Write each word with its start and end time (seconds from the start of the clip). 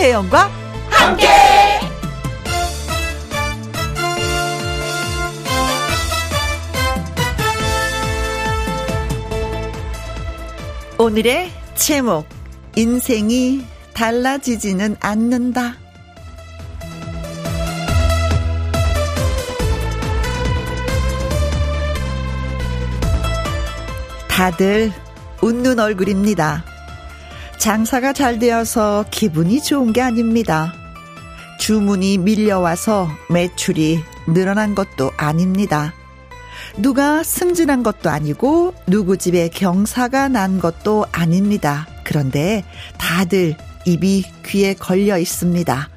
김혜영과 0.00 0.50
함께. 0.88 1.28
오늘의 10.96 11.50
제목 11.74 12.26
인생이 12.76 13.66
달라지지는 13.92 14.96
않는다. 15.00 15.76
다들 24.28 24.92
웃는 25.42 25.78
얼굴입니다. 25.78 26.64
장사가 27.60 28.14
잘 28.14 28.38
되어서 28.38 29.04
기분이 29.10 29.62
좋은 29.62 29.92
게 29.92 30.00
아닙니다. 30.00 30.72
주문이 31.58 32.16
밀려와서 32.16 33.10
매출이 33.28 34.02
늘어난 34.28 34.74
것도 34.74 35.12
아닙니다. 35.18 35.92
누가 36.78 37.22
승진한 37.22 37.82
것도 37.82 38.08
아니고 38.08 38.72
누구 38.86 39.18
집에 39.18 39.50
경사가 39.50 40.28
난 40.28 40.58
것도 40.58 41.04
아닙니다. 41.12 41.86
그런데 42.02 42.64
다들 42.96 43.54
입이 43.84 44.24
귀에 44.46 44.72
걸려 44.72 45.18
있습니다. 45.18 45.90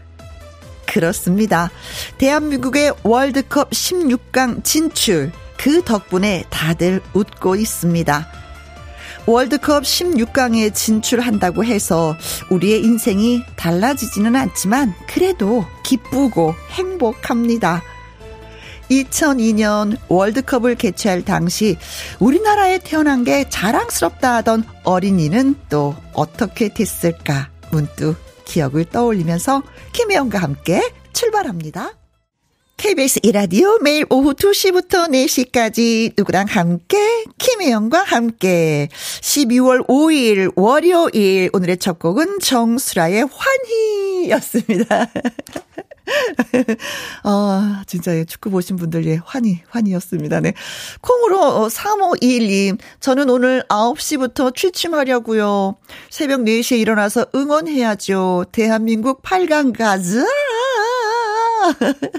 그렇습니다. 0.85 1.71
대한민국의 2.17 2.93
월드컵 3.03 3.69
16강 3.69 4.65
진출. 4.65 5.31
그 5.57 5.81
덕분에 5.81 6.43
다들 6.49 7.01
웃고 7.13 7.55
있습니다. 7.55 8.42
월드컵 9.25 9.83
16강에 9.83 10.73
진출한다고 10.73 11.63
해서 11.63 12.15
우리의 12.49 12.83
인생이 12.83 13.41
달라지지는 13.55 14.35
않지만 14.35 14.93
그래도 15.07 15.65
기쁘고 15.83 16.53
행복합니다. 16.71 17.81
2002년 18.91 19.97
월드컵을 20.09 20.75
개최할 20.75 21.23
당시 21.23 21.77
우리나라에 22.19 22.79
태어난 22.79 23.23
게 23.23 23.47
자랑스럽다 23.49 24.35
하던 24.35 24.65
어린이는 24.83 25.55
또 25.69 25.95
어떻게 26.13 26.67
됐을까 26.73 27.49
문득 27.71 28.17
기억을 28.43 28.85
떠올리면서 28.85 29.63
김혜영과 29.93 30.37
함께 30.39 30.81
출발합니다. 31.13 31.93
KBS 32.83 33.21
이라디오 33.23 33.79
매일 33.79 34.05
오후 34.09 34.33
2시부터 34.33 35.07
4시까지 35.07 36.15
누구랑 36.17 36.47
함께 36.49 37.23
김혜영과 37.37 38.03
함께 38.03 38.89
12월 38.91 39.87
5일 39.87 40.51
월요일 40.57 41.49
오늘의 41.53 41.77
첫 41.77 41.97
곡은 41.97 42.39
정수라의 42.39 43.29
환희였습니다. 44.27 45.07
아, 47.23 47.83
진짜 47.87 48.21
축구 48.25 48.49
보신 48.49 48.75
분들 48.75 49.05
예, 49.05 49.17
환희, 49.23 49.61
환희였습니다. 49.69 50.41
네. 50.41 50.53
콩으로 50.99 51.69
3521님, 51.69 52.73
어, 52.73 52.77
저는 52.99 53.29
오늘 53.29 53.63
9시부터 53.69 54.53
취침하려고요. 54.53 55.77
새벽 56.09 56.41
4시에 56.41 56.79
일어나서 56.79 57.27
응원해야죠. 57.33 58.47
대한민국 58.51 59.21
8강 59.21 59.71
가자! 59.71 60.25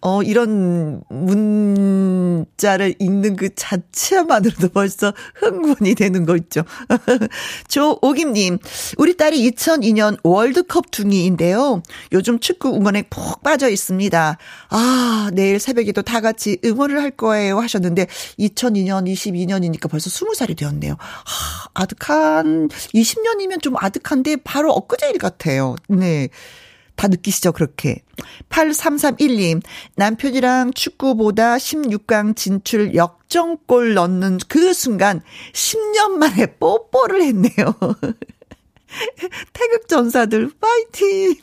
어, 0.00 0.22
이런 0.22 1.02
문자를 1.08 2.94
읽는 2.98 3.36
그 3.36 3.54
자체만으로도 3.54 4.68
벌써 4.68 5.12
흥분이 5.36 5.94
되는 5.94 6.26
거 6.26 6.36
있죠. 6.36 6.62
조오김님, 7.68 8.58
우리 8.98 9.16
딸이 9.16 9.50
2002년 9.50 10.18
월드컵 10.22 10.90
둥이인데요. 10.90 11.82
요즘 12.12 12.38
축구 12.38 12.74
응원에 12.74 13.02
푹 13.02 13.42
빠져 13.42 13.68
있습니다. 13.68 14.38
아, 14.70 15.30
내일 15.32 15.58
새벽에도 15.58 16.02
다 16.02 16.20
같이 16.20 16.58
응원을 16.64 17.00
할 17.02 17.10
거예요 17.10 17.60
하셨는데, 17.60 18.06
2002년, 18.38 19.10
22년이니까 19.12 19.90
벌써 19.90 20.10
20살이 20.10 20.56
되었네요. 20.56 20.96
아, 20.98 21.68
아득한, 21.74 22.68
20년이면 22.68 23.62
좀 23.62 23.74
아득한데, 23.76 24.36
바로 24.36 24.72
엊그제일 24.72 25.18
같아요. 25.18 25.76
네. 25.88 26.28
다 26.96 27.08
느끼시죠, 27.08 27.52
그렇게. 27.52 28.02
8331님, 28.48 29.62
남편이랑 29.96 30.72
축구보다 30.72 31.56
16강 31.56 32.36
진출 32.36 32.94
역전골 32.94 33.94
넣는 33.94 34.38
그 34.48 34.72
순간 34.72 35.22
10년 35.52 36.12
만에 36.12 36.46
뽀뽀를 36.56 37.22
했네요. 37.22 37.74
태극전사들, 39.52 40.50
파이팅! 40.60 41.34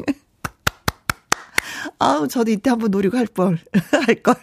아우, 1.99 2.27
저도 2.27 2.51
이때 2.51 2.69
한번 2.69 2.91
노리고 2.91 3.17
할 3.17 3.27
걸, 3.27 3.59
할 4.05 4.15
걸. 4.15 4.35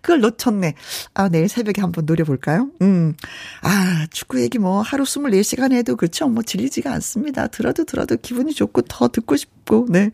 그걸 0.00 0.20
놓쳤네. 0.20 0.74
아, 1.14 1.28
내일 1.28 1.48
새벽에 1.48 1.80
한번 1.80 2.06
노려볼까요? 2.06 2.70
음. 2.82 3.14
아, 3.62 4.06
축구 4.10 4.40
얘기 4.40 4.58
뭐 4.58 4.82
하루 4.82 5.04
24시간 5.04 5.72
해도 5.72 5.96
그렇죠. 5.96 6.28
뭐 6.28 6.42
질리지가 6.42 6.92
않습니다. 6.92 7.46
들어도 7.46 7.84
들어도 7.84 8.16
기분이 8.16 8.52
좋고 8.52 8.82
더 8.82 9.08
듣고 9.08 9.36
싶고, 9.36 9.86
네. 9.88 10.10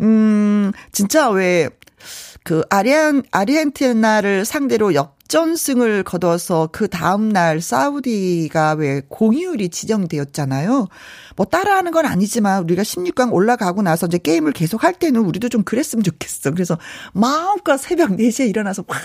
음, 0.00 0.72
진짜 0.90 1.30
왜, 1.30 1.68
그, 2.44 2.62
아리안, 2.70 3.22
아르헨티나를 3.30 4.44
상대로 4.44 4.94
역, 4.94 5.18
역전승을 5.32 6.02
거둬서 6.02 6.68
그 6.72 6.88
다음날 6.88 7.62
사우디가 7.62 8.74
왜 8.74 9.00
공휴일이 9.08 9.70
지정되었잖아요. 9.70 10.88
뭐 11.36 11.46
따라하는 11.46 11.90
건 11.92 12.04
아니지만 12.04 12.62
우리가 12.64 12.82
16강 12.82 13.32
올라가고 13.32 13.80
나서 13.80 14.06
이제 14.06 14.18
게임을 14.18 14.52
계속 14.52 14.84
할 14.84 14.92
때는 14.92 15.22
우리도 15.22 15.48
좀 15.48 15.62
그랬으면 15.62 16.02
좋겠어. 16.02 16.50
그래서 16.50 16.78
마음껏 17.14 17.78
새벽 17.78 18.10
4시에 18.10 18.48
일어나서 18.48 18.84
막 18.86 18.98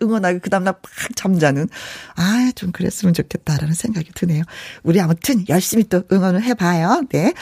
응원하고 0.00 0.38
그 0.42 0.48
다음날 0.48 0.72
막 0.72 0.82
잠자는 1.16 1.68
아, 2.16 2.50
좀 2.54 2.72
그랬으면 2.72 3.12
좋겠다라는 3.12 3.74
생각이 3.74 4.10
드네요. 4.14 4.42
우리 4.84 5.00
아무튼 5.00 5.44
열심히 5.50 5.84
또 5.84 6.02
응원을 6.10 6.42
해봐요. 6.44 7.02
네. 7.10 7.34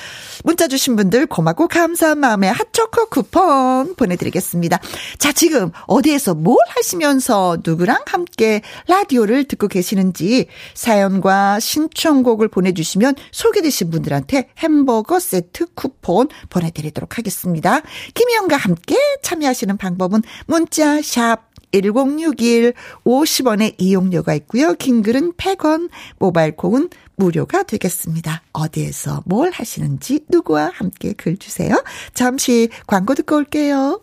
문자 0.42 0.66
주신 0.66 0.96
분들 0.96 1.26
고맙고 1.26 1.68
감사한 1.68 2.18
마음에 2.18 2.48
핫초코 2.48 3.06
쿠폰 3.06 3.94
보내드리겠습니다. 3.94 4.80
자, 5.18 5.32
지금 5.32 5.70
어디에서 5.86 6.34
뭘 6.34 6.56
하시면서 6.68 7.58
누구랑 7.64 8.00
함께 8.06 8.31
함께 8.32 8.62
라디오를 8.88 9.44
듣고 9.44 9.68
계시는지 9.68 10.46
사연과 10.74 11.60
신청곡을 11.60 12.48
보내주시면 12.48 13.14
소개되신 13.30 13.90
분들한테 13.90 14.48
햄버거 14.58 15.20
세트 15.20 15.66
쿠폰 15.74 16.28
보내드리도록 16.48 17.18
하겠습니다. 17.18 17.80
김희영과 18.14 18.56
함께 18.56 18.96
참여하시는 19.22 19.76
방법은 19.76 20.22
문자 20.46 21.02
샵 21.02 21.52
1061, 21.72 22.74
50원의 23.04 23.74
이용료가 23.78 24.34
있고요. 24.34 24.74
킹글은 24.74 25.34
100원, 25.34 25.88
모바일 26.18 26.56
콩은 26.56 26.90
무료가 27.16 27.62
되겠습니다. 27.62 28.42
어디에서 28.52 29.22
뭘 29.26 29.50
하시는지 29.50 30.20
누구와 30.28 30.70
함께 30.74 31.12
글 31.14 31.36
주세요. 31.36 31.82
잠시 32.14 32.68
광고 32.86 33.14
듣고 33.14 33.36
올게요. 33.36 34.00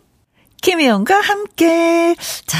김혜영과 0.62 1.20
함께. 1.20 2.14
자, 2.46 2.58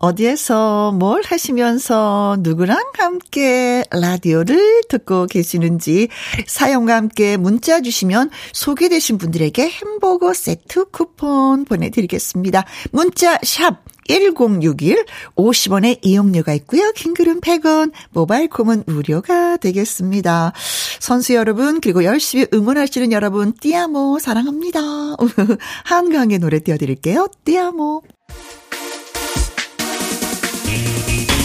어디에서 0.00 0.92
뭘 0.92 1.22
하시면서 1.24 2.36
누구랑 2.40 2.78
함께 2.96 3.84
라디오를 3.90 4.82
듣고 4.88 5.26
계시는지 5.26 6.08
사연과 6.46 6.96
함께 6.96 7.36
문자 7.36 7.80
주시면 7.80 8.30
소개되신 8.52 9.18
분들에게 9.18 9.68
햄버거 9.68 10.32
세트 10.32 10.86
쿠폰 10.90 11.64
보내드리겠습니다. 11.64 12.64
문자 12.92 13.38
샵 13.42 13.82
1061 14.08 15.04
50원의 15.36 15.98
이용료가 16.02 16.52
있고요. 16.54 16.92
킹글은 16.92 17.40
100원, 17.40 17.92
모바일 18.10 18.48
콤은 18.48 18.84
무료가 18.86 19.56
되겠습니다. 19.56 20.52
선수 21.00 21.34
여러분 21.34 21.80
그리고 21.80 22.04
열심히 22.04 22.46
응원하시는 22.52 23.12
여러분 23.12 23.52
띠아모 23.52 24.18
사랑합니다. 24.18 24.80
한강의 25.84 26.38
노래 26.38 26.60
띄워드릴게요. 26.60 27.28
띠아모. 27.44 28.02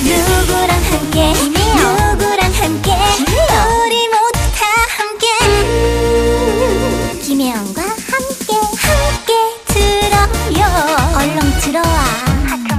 누구랑 0.09 0.69
함께 0.69 1.33
누구랑 1.33 2.51
함께 2.53 3.28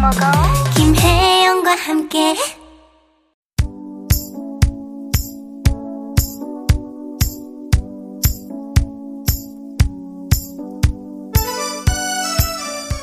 먹어 0.00 0.17
김혜영과 0.76 1.75
함께 1.75 2.35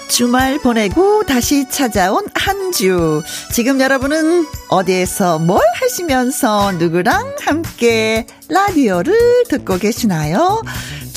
주말 0.10 0.58
보내고 0.58 1.24
다시 1.26 1.70
찾아온 1.70 2.26
한 2.34 2.72
주. 2.72 3.22
지금 3.54 3.80
여러분은 3.80 4.48
어디에서 4.70 5.38
뭘 5.38 5.62
하시면서 5.76 6.72
누구랑 6.72 7.36
함께 7.42 8.26
라디오를 8.50 9.44
듣고 9.48 9.78
계시나요? 9.78 10.64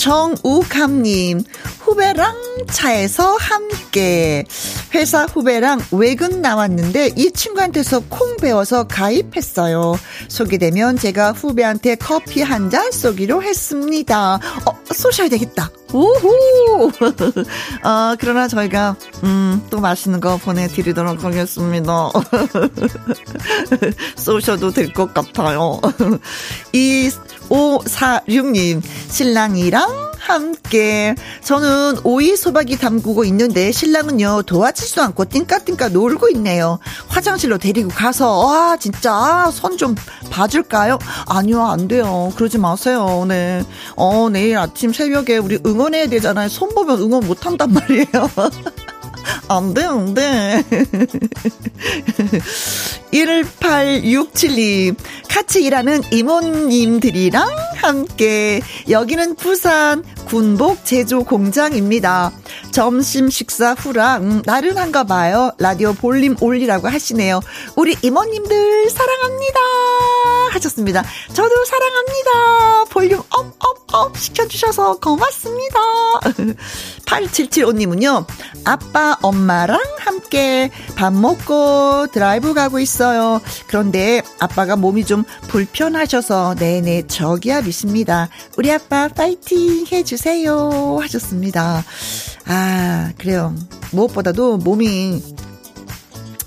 정우감님, 0.00 1.42
후배랑 1.80 2.34
차에서 2.70 3.36
함께. 3.36 4.44
회사 4.94 5.26
후배랑 5.26 5.82
외근 5.92 6.40
나왔는데 6.40 7.10
이 7.16 7.30
친구한테서 7.30 8.04
콩 8.08 8.38
배워서 8.38 8.84
가입했어요. 8.84 9.98
소개되면 10.28 10.96
제가 10.96 11.32
후배한테 11.32 11.96
커피 11.96 12.40
한 12.40 12.70
잔 12.70 12.90
쏘기로 12.92 13.42
했습니다. 13.42 14.36
어, 14.64 14.78
쏘셔야 14.94 15.28
되겠다. 15.28 15.70
오호! 15.92 16.92
아, 17.82 18.16
그러나 18.20 18.46
저희가, 18.48 18.96
음, 19.24 19.60
또 19.70 19.80
맛있는 19.80 20.20
거 20.20 20.36
보내드리도록 20.38 21.24
하겠습니다. 21.24 22.10
쏘셔도 24.16 24.70
될 24.70 24.92
것 24.94 25.12
같아요. 25.12 25.80
2546님, 27.50 28.80
신랑이랑 29.10 30.10
함께. 30.18 31.14
저는 31.42 31.98
오이 32.04 32.36
소박이 32.36 32.76
담그고 32.78 33.24
있는데 33.24 33.72
신랑은요, 33.72 34.42
도와주지도 34.42 35.02
않고 35.02 35.24
띵까띵까 35.28 35.88
놀고 35.88 36.28
있네요. 36.30 36.78
화장실로 37.08 37.58
데리고 37.58 37.88
가서, 37.90 38.38
와, 38.38 38.76
진짜, 38.76 39.50
손 39.52 39.76
좀 39.80 39.94
봐줄까요? 40.30 40.98
아니요, 41.26 41.62
안 41.66 41.88
돼요. 41.88 42.30
그러지 42.36 42.58
마세요. 42.58 43.24
네. 43.26 43.62
어, 43.96 44.28
내일 44.30 44.58
아침 44.58 44.92
새벽에 44.92 45.38
우리 45.38 45.58
응원해야 45.64 46.06
되잖아요. 46.08 46.48
손 46.50 46.74
보면 46.74 47.00
응원 47.00 47.26
못 47.26 47.46
한단 47.46 47.72
말이에요. 47.72 48.06
안 49.48 49.72
돼, 49.72 49.84
안 49.84 50.12
돼. 50.12 50.62
18672. 53.12 54.94
같이 55.28 55.64
일하는 55.64 56.02
이모님들이랑 56.12 57.48
함께. 57.76 58.60
여기는 58.88 59.36
부산 59.36 60.04
군복 60.26 60.84
제조 60.84 61.24
공장입니다. 61.24 62.32
점심 62.70 63.30
식사 63.30 63.72
후랑 63.74 64.22
음, 64.22 64.42
나른한가 64.44 65.04
봐요. 65.04 65.50
라디오 65.58 65.92
볼륨 65.92 66.36
올리라고 66.40 66.88
하시네요. 66.88 67.40
우리 67.76 67.96
이모님들 68.02 68.90
사랑합니다. 68.90 69.58
하셨습니다. 70.52 71.04
저도 71.32 71.64
사랑합니다. 71.64 72.84
볼륨 72.90 73.20
up, 73.30 73.54
up, 73.58 73.94
up 73.94 74.18
시켜주셔서 74.18 74.98
고맙습니다. 74.98 75.80
8775님은요, 77.06 78.24
아빠, 78.64 79.16
엄마랑 79.22 79.80
함께 79.98 80.70
밥 80.94 81.12
먹고 81.12 82.06
드라이브 82.12 82.54
가고 82.54 82.78
있어요. 82.78 82.99
그런데 83.66 84.22
아빠가 84.38 84.76
몸이 84.76 85.04
좀 85.04 85.24
불편하셔서 85.48 86.56
내내 86.58 87.06
저기압이십니다. 87.06 88.28
우리 88.56 88.70
아빠 88.70 89.08
파이팅 89.08 89.86
해주세요. 89.90 90.98
하셨습니다. 91.00 91.82
아, 92.46 93.12
그래요. 93.18 93.54
무엇보다도 93.92 94.58
몸이 94.58 95.22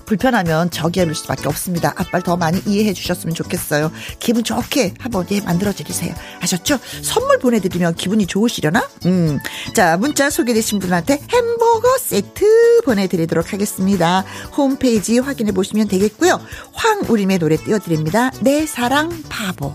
불편하면 0.05 0.69
저기압일 0.69 1.15
수밖에 1.15 1.47
없습니다. 1.47 1.93
아빠를 1.95 2.21
더 2.21 2.37
많이 2.37 2.61
이해해 2.65 2.93
주셨으면 2.93 3.33
좋겠어요. 3.33 3.91
기분 4.19 4.43
좋게 4.43 4.95
한번 4.99 5.25
예 5.31 5.41
만들어 5.41 5.71
드리세요. 5.71 6.13
아셨죠? 6.41 6.77
선물 7.01 7.39
보내드리면 7.39 7.95
기분이 7.95 8.27
좋으시려나? 8.27 8.87
음. 9.05 9.39
자 9.73 9.97
문자 9.97 10.29
소개되신 10.29 10.79
분한테 10.79 11.19
햄 11.31 11.52
버거 11.73 11.97
세트 11.97 12.81
보내드리도록 12.85 13.51
하겠습니다. 13.51 14.23
홈페이지 14.55 15.17
확인해 15.17 15.51
보시면 15.51 15.87
되겠고요. 15.87 16.39
황우림의 16.73 17.39
노래 17.39 17.55
띄워드립니다. 17.57 18.29
내 18.41 18.67
사랑 18.67 19.09
바보. 19.27 19.73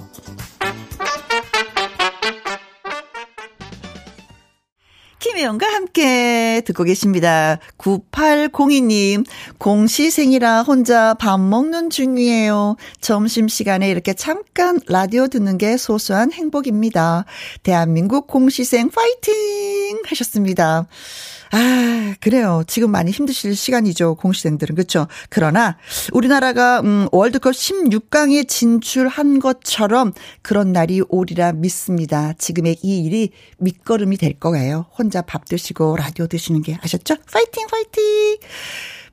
김혜영과 5.18 5.66
함께 5.66 6.62
듣고 6.64 6.84
계십니다. 6.84 7.58
9802님, 7.78 9.26
공시생이라 9.58 10.62
혼자 10.62 11.14
밥 11.14 11.40
먹는 11.40 11.90
중이에요. 11.90 12.76
점심시간에 13.00 13.90
이렇게 13.90 14.14
잠깐 14.14 14.78
라디오 14.86 15.26
듣는 15.26 15.58
게 15.58 15.76
소소한 15.76 16.30
행복입니다. 16.30 17.24
대한민국 17.64 18.28
공시생 18.28 18.88
파이팅! 18.90 20.00
하셨습니다. 20.04 20.86
아, 21.50 22.14
그래요. 22.20 22.62
지금 22.66 22.90
많이 22.90 23.10
힘드실 23.10 23.54
시간이죠. 23.56 24.16
공시생들은. 24.16 24.74
그렇죠? 24.74 25.06
그러나 25.30 25.76
우리나라가 26.12 26.80
음 26.80 27.08
월드컵 27.12 27.52
16강에 27.52 28.46
진출한 28.48 29.38
것처럼 29.38 30.12
그런 30.42 30.72
날이 30.72 31.02
오리라 31.08 31.52
믿습니다. 31.52 32.32
지금의 32.34 32.78
이 32.82 33.04
일이 33.04 33.30
밑거름이 33.58 34.16
될 34.16 34.34
거예요. 34.34 34.86
혼자 34.96 35.22
밥 35.22 35.44
드시고 35.46 35.96
라디오 35.96 36.26
드시는 36.26 36.62
게 36.62 36.78
아셨죠? 36.82 37.16
파이팅 37.32 37.66
파이팅. 37.68 38.38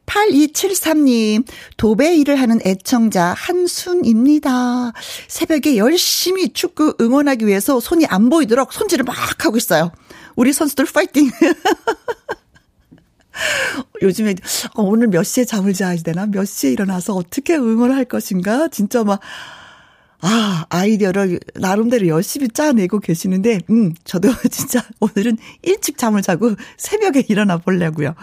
8273님, 0.06 1.46
도배 1.78 2.16
일을 2.18 2.36
하는 2.36 2.60
애청자 2.66 3.34
한순입니다. 3.36 4.92
새벽에 5.28 5.78
열심히 5.78 6.54
축구 6.54 6.96
응원하기 7.02 7.48
위해서 7.48 7.80
손이 7.80 8.06
안 8.06 8.30
보이도록 8.30 8.72
손질을 8.72 9.04
막 9.04 9.16
하고 9.44 9.58
있어요. 9.58 9.92
우리 10.36 10.54
선수들 10.54 10.86
파이팅! 10.94 11.30
요즘에 14.02 14.36
어, 14.76 14.84
오늘 14.84 15.08
몇 15.08 15.24
시에 15.24 15.46
잠을 15.46 15.74
자야 15.74 15.96
되나? 15.98 16.26
몇 16.26 16.46
시에 16.46 16.72
일어나서 16.72 17.14
어떻게 17.14 17.56
응원할 17.56 18.06
것인가? 18.06 18.70
진짜 18.70 19.04
막 19.04 19.20
아, 20.22 20.66
아이디어를 20.70 21.40
나름대로 21.56 22.08
열심히 22.08 22.48
짜내고 22.48 23.00
계시는데, 23.00 23.60
음, 23.70 23.94
저도 24.06 24.30
진짜 24.50 24.84
오늘은 25.00 25.38
일찍 25.62 26.00
잠을 26.00 26.24
자고 26.24 26.56
새벽에 26.78 27.24
일어나 27.28 27.58
보려고요. 27.58 28.16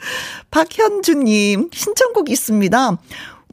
박현주님, 0.50 1.68
신청곡 1.72 2.30
있습니다. 2.30 2.96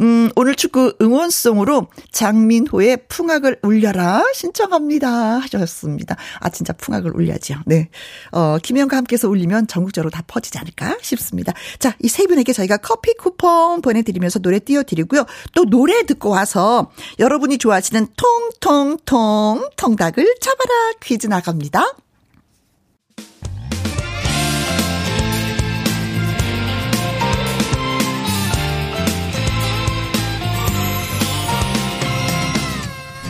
음, 0.01 0.29
오늘 0.35 0.55
축구 0.55 0.93
응원송으로 1.01 1.87
장민호의 2.11 3.05
풍악을 3.09 3.59
울려라 3.63 4.23
신청합니다 4.33 5.39
하셨습니다. 5.39 6.15
아, 6.39 6.49
진짜 6.49 6.73
풍악을 6.73 7.11
울려야죠. 7.15 7.55
네. 7.65 7.89
어, 8.31 8.57
김영과 8.61 8.97
함께해서 8.97 9.27
울리면 9.27 9.67
전국적으로 9.67 10.09
다 10.11 10.23
퍼지지 10.27 10.57
않을까 10.59 10.97
싶습니다. 11.01 11.53
자, 11.79 11.95
이 12.03 12.07
세 12.09 12.27
분에게 12.27 12.51
저희가 12.53 12.77
커피 12.77 13.13
쿠폰 13.13 13.81
보내드리면서 13.81 14.39
노래 14.39 14.59
띄워드리고요. 14.59 15.25
또 15.53 15.63
노래 15.65 16.03
듣고 16.03 16.29
와서 16.29 16.91
여러분이 17.17 17.57
좋아하시는 17.59 18.07
통통통 18.17 19.69
통닭을 19.77 20.35
잡아라 20.41 20.91
퀴즈 21.01 21.27
나갑니다. 21.27 21.95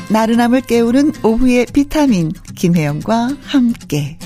나른함을 0.09 0.61
깨우는 0.61 1.13
오후의 1.23 1.67
비타민 1.67 2.31
김혜영과 2.55 3.29
함께 3.43 4.17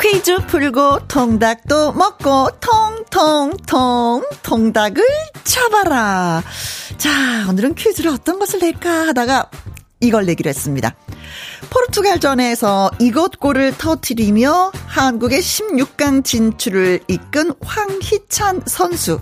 퀴즈 0.00 0.38
풀고 0.46 1.06
통닭도 1.08 1.92
먹고 1.92 2.48
통통통 2.60 4.24
통닭을 4.42 5.04
잡아라. 5.44 6.42
자, 6.96 7.10
오늘은 7.48 7.74
퀴즈를 7.74 8.10
어떤 8.10 8.38
것을 8.38 8.60
낼까 8.60 9.08
하다가 9.08 9.50
이걸 10.04 10.26
내기로 10.26 10.48
했습니다. 10.48 10.94
포르투갈전에서 11.70 12.90
이것 13.00 13.40
골을 13.40 13.76
터트리며 13.76 14.72
한국의 14.86 15.40
16강 15.40 16.24
진출을 16.24 17.00
이끈 17.08 17.54
황희찬 17.60 18.62
선수. 18.66 19.20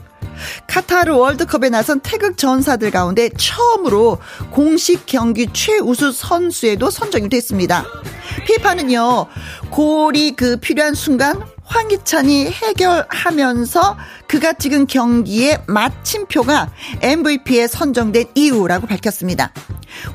카타르 0.66 1.14
월드컵에 1.14 1.68
나선 1.68 2.00
태극 2.00 2.36
전사들 2.36 2.90
가운데 2.90 3.28
처음으로 3.36 4.18
공식 4.50 5.06
경기 5.06 5.46
최우수 5.52 6.12
선수에도 6.12 6.90
선정이 6.90 7.28
됐습니다. 7.28 7.84
피파는요, 8.46 9.26
골이 9.70 10.34
그 10.34 10.56
필요한 10.56 10.94
순간 10.94 11.42
황희찬이 11.72 12.50
해결하면서 12.50 13.96
그가 14.26 14.52
찍은 14.52 14.86
경기의 14.86 15.62
마침표가 15.66 16.70
MVP에 17.00 17.66
선정된 17.66 18.26
이유라고 18.34 18.86
밝혔습니다. 18.86 19.52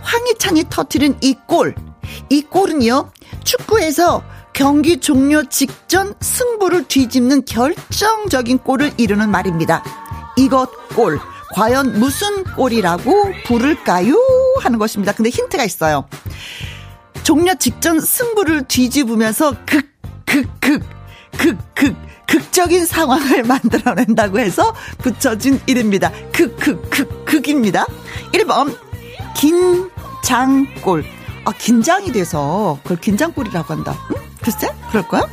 황희찬이 0.01 0.65
터트린 0.69 1.17
이 1.21 1.35
골, 1.47 1.73
이 2.29 2.43
골은요, 2.43 3.11
축구에서 3.43 4.23
경기 4.53 4.99
종료 4.99 5.43
직전 5.45 6.13
승부를 6.21 6.87
뒤집는 6.87 7.45
결정적인 7.45 8.59
골을 8.59 8.93
이루는 8.97 9.29
말입니다. 9.29 9.83
이것 10.37 10.69
골. 10.95 11.19
과연 11.53 11.99
무슨 11.99 12.43
골이라고 12.43 13.31
부를까요? 13.45 14.13
하는 14.59 14.77
것입니다. 14.77 15.13
근데 15.13 15.29
힌트가 15.29 15.63
있어요. 15.63 16.07
종료 17.23 17.55
직전 17.55 17.99
승부를 17.99 18.63
뒤집으면서 18.63 19.55
극, 19.65 19.87
극, 20.25 20.47
극, 20.59 20.96
극, 21.37 21.57
극, 21.73 21.95
극적인 22.27 22.85
상황을 22.85 23.43
만들어낸다고 23.47 24.39
해서 24.39 24.73
붙여진 24.97 25.59
이름입니다. 25.65 26.11
극, 26.33 26.57
극, 26.57 26.89
극, 26.89 27.25
극입니다. 27.25 27.85
1번, 28.33 28.77
긴장골. 29.35 31.05
아, 31.45 31.51
긴장이 31.51 32.11
돼서 32.11 32.77
그걸 32.83 32.97
긴장골이라고 32.97 33.73
한다. 33.73 33.95
응? 34.11 34.15
글쎄? 34.41 34.67
그럴까요? 34.89 35.29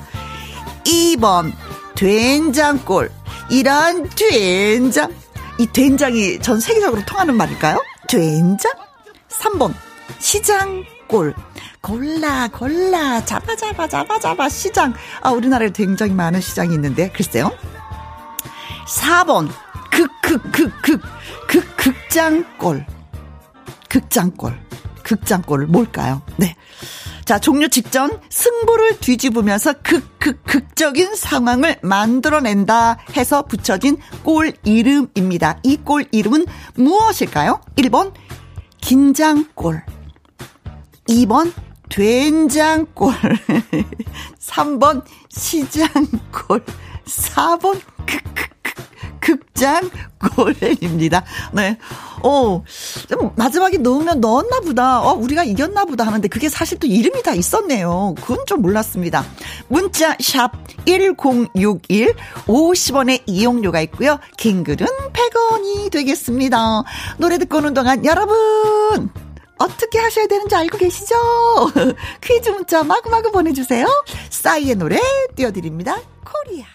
2번, 0.85 1.53
된장골. 1.97 3.11
이런 3.51 4.09
된장. 4.11 5.13
이 5.59 5.67
된장이 5.67 6.41
전 6.41 6.61
세계적으로 6.61 7.05
통하는 7.05 7.37
말일까요? 7.37 7.83
된장? 8.09 8.73
3번, 9.29 9.75
시장골. 10.19 11.35
골라, 11.85 12.49
골라, 12.49 13.23
잡아, 13.27 13.55
잡아, 13.55 13.87
잡아, 13.87 14.19
잡아, 14.19 14.49
시장. 14.49 14.95
아, 15.21 15.31
우리나라에 15.33 15.69
굉장히 15.69 16.15
많은 16.15 16.41
시장이 16.41 16.73
있는데, 16.75 17.11
글쎄요. 17.11 17.53
4번, 18.87 19.51
극, 19.91 20.11
극, 20.23 20.51
극, 20.51 20.73
극, 20.81 21.03
극, 21.47 21.77
극장골. 21.77 22.87
극장골. 23.91 24.59
극장골 25.03 25.67
뭘까요? 25.67 26.23
네. 26.39 26.57
자, 27.27 27.39
종료 27.39 27.69
직전 27.69 28.19
승부를 28.31 29.01
뒤집으면서 29.01 29.75
극, 29.83 30.19
극, 30.19 30.43
극적인 30.45 31.15
상황을 31.15 31.77
만들어낸다 31.83 32.97
해서 33.15 33.43
붙여진 33.43 33.99
골 34.23 34.55
이름입니다. 34.65 35.59
이 35.63 35.77
골 35.85 36.07
이름은 36.13 36.47
무엇일까요? 36.77 37.61
1번, 37.77 38.15
긴장골. 38.81 39.85
2번, 41.09 41.53
된장골. 41.95 43.13
3번, 44.41 45.05
시장골. 45.29 46.65
4번, 47.07 47.81
극, 48.05 48.23
극, 48.35 48.51
극장 49.21 49.89
골입니다. 50.35 51.25
네. 51.53 51.79
어, 52.23 52.65
좀 53.09 53.31
마지막에 53.37 53.79
넣으면 53.79 54.21
넣었나 54.21 54.61
보다. 54.61 55.03
어, 55.03 55.13
우리가 55.13 55.45
이겼나 55.45 55.85
보다 55.85 56.05
하는데 56.05 56.27
그게 56.27 56.49
사실 56.49 56.79
또 56.81 56.89
이름이 56.89 57.23
다 57.23 57.33
있었네요. 57.33 58.15
그건 58.21 58.39
좀 58.47 58.61
몰랐습니다. 58.63 59.25
문자 59.69 60.17
샵 60.21 60.51
1061, 60.87 62.15
50원의 62.47 63.23
이용료가 63.27 63.81
있고요. 63.83 64.19
긴 64.37 64.65
글은 64.65 64.87
100원이 65.13 65.93
되겠습니다. 65.93 66.83
노래 67.19 67.39
듣고 67.39 67.59
오는 67.59 67.73
동안 67.73 68.05
여러분! 68.05 69.11
어떻게 69.59 69.99
하셔야 69.99 70.27
되는지 70.27 70.55
알고 70.55 70.79
계시죠? 70.79 71.15
퀴즈 72.21 72.51
문자 72.51 72.83
마구마구 72.83 73.31
보내주세요. 73.33 73.87
싸이의 74.31 74.75
노래 74.77 75.01
띄워드립니다. 75.37 75.97
코리아. 76.25 76.67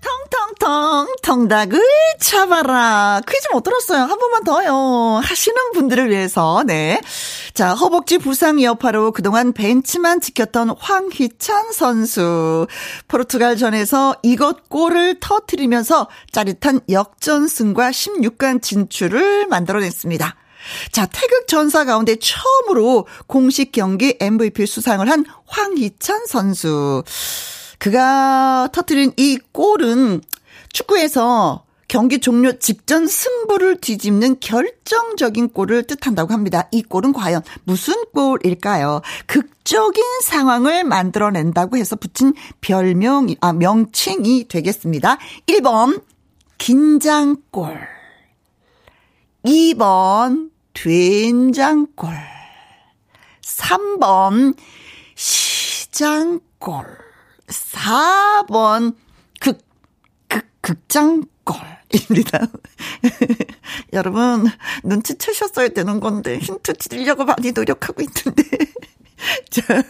텅텅텅 0.00 1.08
통닭을 1.22 1.80
잡아라. 2.20 3.20
퀴즈 3.26 3.48
못 3.52 3.62
들었어요. 3.62 4.02
한 4.02 4.18
번만 4.18 4.44
더요. 4.44 5.20
하시는 5.22 5.72
분들을 5.72 6.10
위해서 6.10 6.62
네. 6.64 7.00
자 7.52 7.74
허벅지 7.74 8.18
부상 8.18 8.62
여파로 8.62 9.10
그동안 9.10 9.52
벤치만 9.52 10.20
지켰던 10.20 10.76
황희찬 10.78 11.72
선수. 11.72 12.66
포르투갈전에서 13.08 14.16
이것 14.22 14.68
골을 14.68 15.18
터트리면서 15.20 16.08
짜릿한 16.30 16.82
역전승과 16.88 17.90
16강 17.90 18.62
진출을 18.62 19.48
만들어냈습니다. 19.48 20.36
자, 20.92 21.06
태극 21.06 21.46
전사 21.48 21.84
가운데 21.84 22.16
처음으로 22.16 23.06
공식 23.26 23.72
경기 23.72 24.16
MVP 24.20 24.66
수상을 24.66 25.08
한 25.08 25.24
황희찬 25.46 26.26
선수. 26.26 27.02
그가 27.78 28.68
터트린 28.72 29.12
이 29.16 29.38
골은 29.52 30.20
축구에서 30.72 31.64
경기 31.88 32.18
종료 32.18 32.52
직전 32.58 33.06
승부를 33.06 33.80
뒤집는 33.80 34.40
결정적인 34.40 35.48
골을 35.48 35.84
뜻한다고 35.84 36.34
합니다. 36.34 36.68
이 36.70 36.82
골은 36.82 37.14
과연 37.14 37.42
무슨 37.64 37.94
골일까요? 38.12 39.00
극적인 39.26 40.04
상황을 40.22 40.84
만들어낸다고 40.84 41.78
해서 41.78 41.96
붙인 41.96 42.34
별명, 42.60 43.28
아, 43.40 43.54
명칭이 43.54 44.48
되겠습니다. 44.48 45.16
1번, 45.46 46.02
긴장골. 46.58 47.78
2번, 49.44 50.50
된장골. 50.82 52.14
3번, 53.42 54.54
시장골. 55.16 56.84
4번 57.48 58.94
극, 59.40 59.58
극, 60.28 60.46
극장골입니다. 60.60 62.46
여러분, 63.92 64.46
눈치채셨어야 64.84 65.68
되는 65.68 65.98
건데, 65.98 66.38
힌트 66.38 66.74
드리려고 66.74 67.24
많이 67.24 67.50
노력하고 67.52 68.02
있는데. 68.02 68.44
자, 69.50 69.82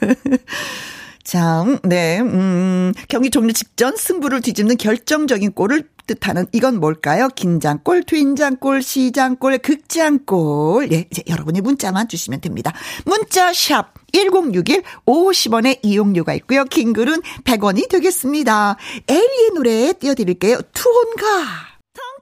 자, 1.22 1.64
네, 1.82 2.20
음, 2.20 2.94
경기 3.08 3.28
종료 3.28 3.52
직전 3.52 3.96
승부를 3.96 4.40
뒤집는 4.40 4.78
결정적인 4.78 5.52
골을 5.52 5.86
뜻하는 6.08 6.46
이건 6.52 6.80
뭘까요? 6.80 7.28
긴장골, 7.28 8.02
된장골, 8.02 8.82
시장골, 8.82 9.58
극장골. 9.58 10.90
예, 10.90 11.06
이제 11.10 11.22
여러분이 11.28 11.60
문자만 11.60 12.08
주시면 12.08 12.40
됩니다. 12.40 12.72
문자 13.04 13.52
샵 13.52 13.94
1061, 14.12 14.82
50원의 15.06 15.78
이용료가 15.82 16.34
있고요. 16.34 16.64
긴 16.64 16.92
글은 16.92 17.20
100원이 17.44 17.88
되겠습니다. 17.88 18.76
엘리의 19.06 19.50
노래 19.54 19.92
띄워드릴게요. 19.92 20.62
투혼가. 20.72 21.68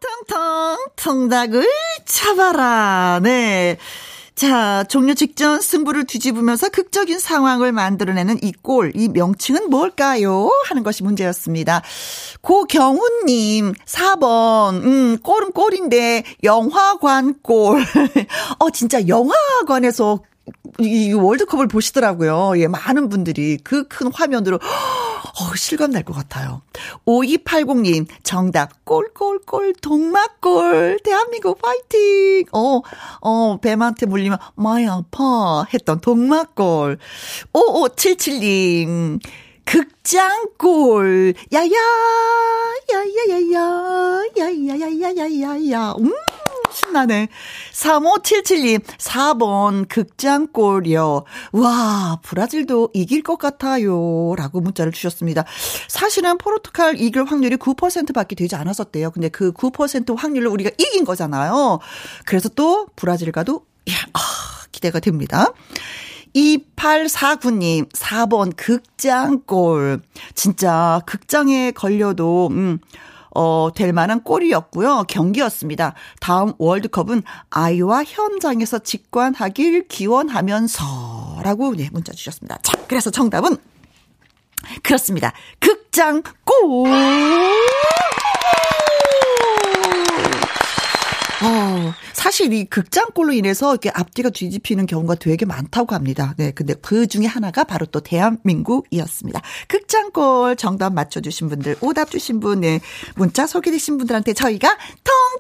텅텅텅, 0.01 0.79
통닭을 0.97 1.67
잡아라. 2.05 3.21
네. 3.23 3.79
자, 4.37 4.85
종료 4.91 5.15
직전 5.15 5.63
승부를 5.63 6.05
뒤집으면서 6.05 6.69
극적인 6.69 7.19
상황을 7.19 7.73
만들어내는 7.73 8.41
이 8.43 8.53
골, 8.53 8.93
이 8.95 9.09
명칭은 9.09 9.71
뭘까요? 9.71 10.51
하는 10.67 10.83
것이 10.83 11.03
문제였습니다. 11.03 11.81
고경훈님, 12.43 13.73
4번, 13.87 14.85
음, 14.85 15.19
골은 15.23 15.53
골인데, 15.53 16.25
영화관 16.45 17.37
골. 17.41 17.81
어, 18.61 18.69
진짜 18.69 19.09
영화관에서 19.09 20.21
이 20.81 21.13
월드컵을 21.13 21.67
보시더라고요. 21.69 22.53
예, 22.59 22.67
많은 22.69 23.09
분들이 23.09 23.57
그 23.59 23.89
큰 23.89 24.13
화면으로 24.13 24.59
어, 25.39 25.55
실감 25.57 25.91
날 25.91 26.03
것 26.05 26.15
같아요. 26.15 26.63
5280님, 27.07 28.07
정답, 28.23 28.85
꼴꼴꼴, 28.85 29.75
동막골, 29.83 31.01
대한민국 31.03 31.61
파이팅! 31.61 32.45
어, 32.53 32.81
어, 33.21 33.59
뱀한테 33.61 34.07
물리면, 34.07 34.39
많이 34.55 34.89
아파. 34.89 35.65
했던 35.75 36.01
동막골. 36.01 36.99
5577님, 37.53 39.21
극장골, 39.65 41.35
야야, 41.53 41.71
야야야야, 42.93 44.21
야야야야야야야, 44.39 45.95
음! 45.99 46.13
신나네. 46.77 47.29
3577님, 47.73 48.85
4번 48.85 49.89
극장골이요. 49.89 51.25
와, 51.53 52.19
브라질도 52.23 52.91
이길 52.93 53.23
것 53.23 53.39
같아요. 53.39 54.35
라고 54.37 54.61
문자를 54.61 54.93
주셨습니다. 54.93 55.45
사실은 55.89 56.37
포르투갈 56.37 57.01
이길 57.01 57.25
확률이 57.25 57.57
9% 57.57 58.15
밖에 58.15 58.37
되지 58.37 58.57
않았었대요. 58.57 59.11
근데 59.11 59.31
그 59.31 59.53
9% 59.53 60.17
확률로 60.17 60.53
우리가 60.53 60.71
이긴 60.79 61.05
거잖아요. 61.07 61.81
그래서 62.27 62.51
또 62.51 62.87
브라질과도, 62.95 63.65
야, 63.91 63.95
아, 64.13 64.21
기대가 64.71 65.01
됩니다. 65.01 65.53
2849님, 66.35 67.91
4번 67.91 68.55
극장골. 68.55 70.03
진짜 70.35 71.01
극장에 71.07 71.71
걸려도, 71.71 72.49
음, 72.51 72.79
어, 73.37 73.69
될 73.75 73.93
만한 73.93 74.23
골이었고요. 74.23 75.05
경기였습니다. 75.09 75.93
다음 76.21 76.55
월드컵은 76.57 77.23
아이와 77.51 78.05
현장에서 78.05 78.79
직관하길 78.79 79.89
기원하면서 79.89 81.43
라고 81.43 81.75
네, 81.77 81.91
문자 81.93 82.13
주셨습니다. 82.13 82.59
자, 82.63 82.73
그래서 82.89 83.11
정답은 83.11 83.59
그렇습니다. 84.83 85.35
극장 85.61 86.23
골! 86.45 86.89
어, 91.77 91.95
사실 92.13 92.53
이 92.53 92.65
극장골로 92.65 93.33
인해서 93.33 93.73
이렇게 93.73 93.91
앞뒤가 93.91 94.31
뒤집히는 94.31 94.87
경우가 94.87 95.17
되게 95.17 95.45
많다고 95.45 95.95
합니다. 95.95 96.35
네. 96.37 96.51
근데 96.53 96.75
그 96.75 97.07
중에 97.07 97.27
하나가 97.27 97.65
바로 97.65 97.87
또 97.87 98.01
대한민국이었습니다. 98.01 99.41
극장골 99.69 100.57
정답 100.57 100.95
맞춰주신 100.95 101.49
분들, 101.49 101.77
오답 101.81 102.11
주신 102.11 102.41
분, 102.41 102.61
네. 102.61 102.81
문자 103.15 103.47
소개되신 103.47 103.99
분들한테 103.99 104.33
저희가 104.33 104.77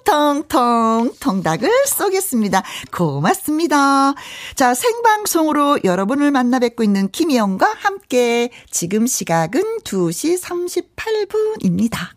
통통통 0.04 1.14
통닭을 1.20 1.70
쏘겠습니다. 1.86 2.62
고맙습니다. 2.92 4.14
자, 4.54 4.74
생방송으로 4.74 5.80
여러분을 5.84 6.30
만나 6.30 6.58
뵙고 6.58 6.82
있는 6.82 7.08
김희영과 7.08 7.74
함께 7.78 8.50
지금 8.70 9.06
시각은 9.06 9.78
2시 9.84 10.40
38분입니다. 10.40 12.16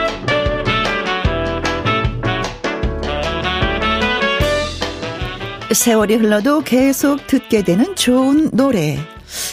세월이 5.73 6.15
흘러도 6.15 6.61
계속 6.61 7.27
듣게 7.27 7.63
되는 7.63 7.95
좋은 7.95 8.49
노래. 8.51 8.97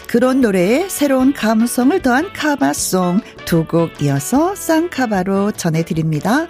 그런 0.08 0.40
노래에 0.40 0.88
새로운 0.88 1.32
감성을 1.32 2.00
더한 2.02 2.32
카바송 2.32 3.20
두 3.44 3.64
곡 3.68 4.02
이어서 4.02 4.54
쌍카바로 4.56 5.52
전해드립니다. 5.52 6.48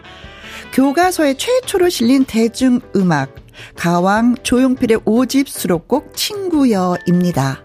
교과서에 0.73 1.35
최초로 1.35 1.91
실린 1.91 2.25
대중음악 2.25 3.35
가왕 3.77 4.37
조용필의 4.43 4.99
5집 4.99 5.49
수록곡 5.49 6.17
친구여입니다. 6.17 7.63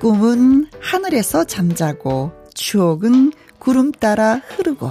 꿈은 0.00 0.66
하늘에서 0.80 1.44
잠자고 1.44 2.32
추억은 2.54 3.32
구름 3.58 3.92
따라 3.92 4.40
흐르고 4.48 4.90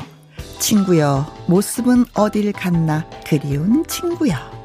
친구여 0.60 1.46
모습은 1.48 2.06
어딜 2.14 2.54
갔나 2.54 3.10
그리운 3.28 3.86
친구여 3.88 4.59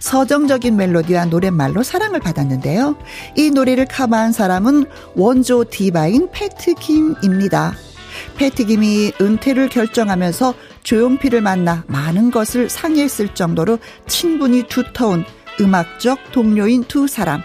서정적인 0.00 0.76
멜로디와 0.76 1.26
노랫말로 1.26 1.82
사랑을 1.82 2.20
받았는데요. 2.20 2.96
이 3.36 3.50
노래를 3.50 3.86
커버한 3.86 4.32
사람은 4.32 4.86
원조 5.14 5.64
디바인 5.64 6.28
패트김입니다. 6.32 7.74
패트김이 8.36 9.12
은퇴를 9.20 9.68
결정하면서 9.68 10.54
조용필을 10.82 11.40
만나 11.40 11.84
많은 11.86 12.30
것을 12.30 12.68
상의했을 12.68 13.34
정도로 13.34 13.78
친분이 14.06 14.64
두터운 14.68 15.24
음악적 15.60 16.32
동료인 16.32 16.84
두 16.84 17.06
사람. 17.06 17.42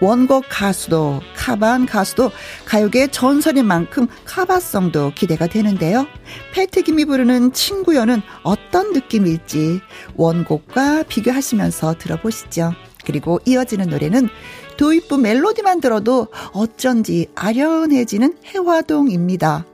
원곡 0.00 0.44
가수도 0.48 1.20
카바한 1.36 1.86
가수도 1.86 2.30
가요계 2.64 3.08
전설인 3.08 3.66
만큼 3.66 4.06
카바성도 4.24 5.12
기대가 5.14 5.46
되는데요. 5.46 6.06
패트김이 6.52 7.04
부르는 7.04 7.52
친구여는 7.52 8.22
어떤 8.42 8.92
느낌일지 8.92 9.80
원곡과 10.16 11.04
비교하시면서 11.04 11.96
들어보시죠. 11.98 12.72
그리고 13.04 13.38
이어지는 13.44 13.88
노래는 13.88 14.28
도입부 14.76 15.18
멜로디만 15.18 15.80
들어도 15.80 16.28
어쩐지 16.52 17.28
아련해지는 17.34 18.38
해화동입니다. 18.46 19.66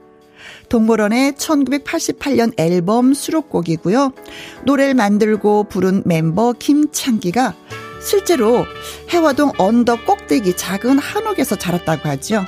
동물원의 0.69 1.33
1988년 1.33 2.53
앨범 2.57 3.13
수록곡이고요. 3.13 4.11
노래를 4.65 4.93
만들고 4.93 5.65
부른 5.65 6.03
멤버 6.05 6.53
김창기가 6.53 7.55
실제로 8.01 8.65
해화동 9.09 9.51
언덕 9.57 10.05
꼭대기 10.05 10.57
작은 10.57 10.97
한옥에서 10.99 11.55
자랐다고 11.55 12.09
하죠. 12.09 12.45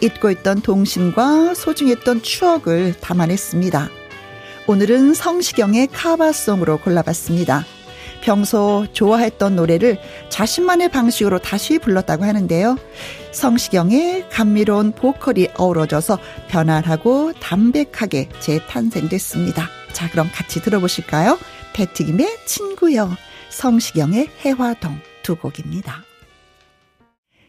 잊고 0.00 0.30
있던 0.30 0.60
동심과 0.60 1.54
소중했던 1.54 2.22
추억을 2.22 2.94
담아냈습니다. 3.00 3.88
오늘은 4.66 5.14
성시경의 5.14 5.88
카바송으로 5.88 6.78
골라봤습니다. 6.78 7.64
평소 8.22 8.86
좋아했던 8.92 9.54
노래를 9.56 9.98
자신만의 10.30 10.90
방식으로 10.90 11.38
다시 11.40 11.78
불렀다고 11.78 12.24
하는데요. 12.24 12.78
성시경의 13.32 14.30
감미로운 14.30 14.92
보컬이 14.92 15.48
어우러져서 15.54 16.18
편안하고 16.48 17.34
담백하게 17.34 18.30
재탄생됐습니다. 18.40 19.68
자, 19.92 20.10
그럼 20.10 20.30
같이 20.32 20.62
들어보실까요? 20.62 21.38
배트김의 21.74 22.38
친구여. 22.46 23.10
성시경의 23.54 24.28
해화동 24.44 24.98
두 25.22 25.36
곡입니다. 25.36 26.02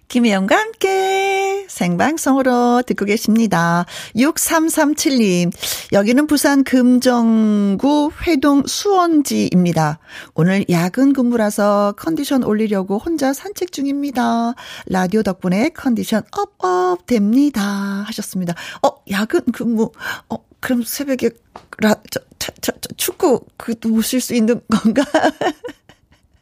김혜영과 0.08 0.56
함께 0.56 1.66
생방송으로 1.68 2.84
듣고 2.86 3.06
계십니다. 3.06 3.86
6337님, 4.16 5.52
여기는 5.92 6.28
부산 6.28 6.64
금정구 6.64 8.12
회동 8.22 8.64
수원지입니다. 8.68 9.98
오늘 10.36 10.64
야근 10.70 11.12
근무라서 11.14 11.96
컨디션 11.98 12.44
올리려고 12.44 13.00
혼자 13.00 13.34
산책 13.34 13.72
중입니다. 13.72 14.54
라디오 14.86 15.24
덕분에 15.24 15.70
컨디션 15.70 16.22
업업 16.32 17.08
됩니다. 17.08 17.62
하셨습니다. 18.06 18.54
어, 18.84 18.90
야근 19.10 19.42
근무, 19.52 19.92
어, 20.30 20.38
그럼 20.60 20.84
새벽에 20.84 21.32
라, 21.80 21.96
저, 22.12 22.20
저, 22.38 22.52
저, 22.62 22.72
축구, 22.96 23.42
그, 23.58 23.74
보실 23.74 24.22
수 24.22 24.36
있는 24.36 24.62
건가? 24.70 25.04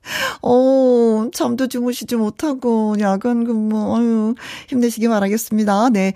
어, 0.42 1.30
잠도 1.34 1.68
주무시지 1.68 2.16
못하고, 2.16 2.96
야간 3.00 3.44
근무, 3.44 3.96
아유, 3.96 4.36
힘내시기 4.68 5.08
바라겠습니다. 5.08 5.89
네. 5.89 6.13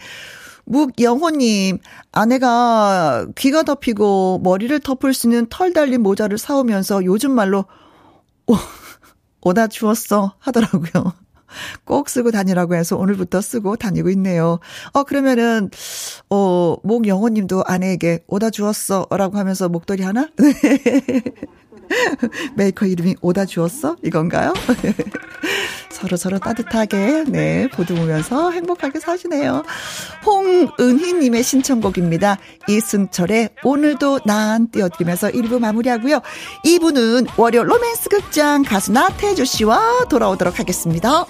묵영호님, 0.66 1.80
아내가 2.12 3.26
귀가 3.38 3.64
덮이고 3.64 4.42
머리를 4.44 4.78
덮을 4.82 5.14
수 5.14 5.28
있는 5.28 5.48
털 5.50 5.72
달린 5.72 6.02
모자를 6.02 6.38
사오면서 6.38 7.06
요즘 7.06 7.32
말로, 7.32 7.66
오, 8.48 8.56
오다 9.42 9.68
주웠어 9.68 10.36
하더라고요. 10.40 11.14
꼭 11.86 12.10
쓰고 12.10 12.32
다니라고 12.32 12.76
해서 12.76 12.98
오늘부터 12.98 13.40
쓰고 13.40 13.78
다니고 13.78 14.10
있네요. 14.10 14.60
어, 14.92 15.04
그러면은, 15.04 15.70
어, 16.30 16.76
목영호 16.84 17.30
님도 17.30 17.64
아내에게 17.66 18.26
오다 18.28 18.50
주었어 18.50 19.08
라고 19.10 19.38
하면서 19.38 19.70
목도리 19.70 20.04
하나? 20.04 20.28
메이커 22.56 22.86
이름이 22.86 23.16
오다 23.22 23.46
주었어? 23.46 23.96
이건가요? 24.04 24.54
서로 25.90 26.16
서로 26.16 26.38
따뜻하게, 26.38 27.24
네, 27.28 27.68
보듬으면서 27.70 28.52
행복하게 28.52 29.00
사시네요. 29.00 29.64
홍은희님의 30.26 31.42
신청곡입니다. 31.42 32.38
이승철의 32.68 33.50
오늘도 33.64 34.20
난 34.26 34.70
띄워드리면서 34.70 35.30
1부 35.30 35.60
마무리하고요. 35.60 36.22
2부는 36.66 37.28
월요 37.38 37.64
로맨스 37.64 38.10
극장 38.10 38.62
가수 38.62 38.92
나태주 38.92 39.46
씨와 39.46 40.06
돌아오도록 40.08 40.60
하겠습니다. 40.60 41.26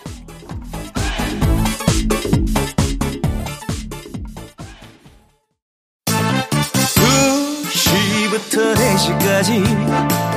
2시부터 8.37 8.75
4시까지 8.75 10.36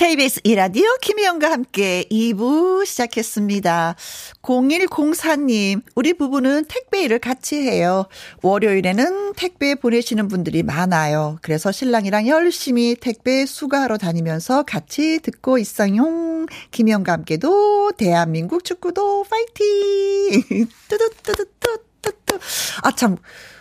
KBS 0.00 0.40
이라디오 0.44 0.86
김희영과 1.02 1.50
함께 1.50 2.06
2부 2.10 2.86
시작했습니다. 2.86 3.96
0104님, 4.40 5.82
우리 5.94 6.14
부부는 6.14 6.64
택배 6.68 7.02
일을 7.02 7.18
같이 7.18 7.56
해요. 7.56 8.06
월요일에는 8.42 9.34
택배 9.34 9.74
보내시는 9.74 10.28
분들이 10.28 10.62
많아요. 10.62 11.36
그래서 11.42 11.70
신랑이랑 11.70 12.28
열심히 12.28 12.96
택배 12.98 13.44
수거하러 13.44 13.98
다니면서 13.98 14.62
같이 14.62 15.18
듣고 15.18 15.58
있어요. 15.58 16.46
김희영과 16.70 17.12
함께도 17.12 17.92
대한민국 17.98 18.64
축구도 18.64 19.24
파이팅! 19.24 20.66
뜨뜨뜨뜨뜨뜨. 20.88 22.38
아, 22.84 22.90
참. 22.92 23.18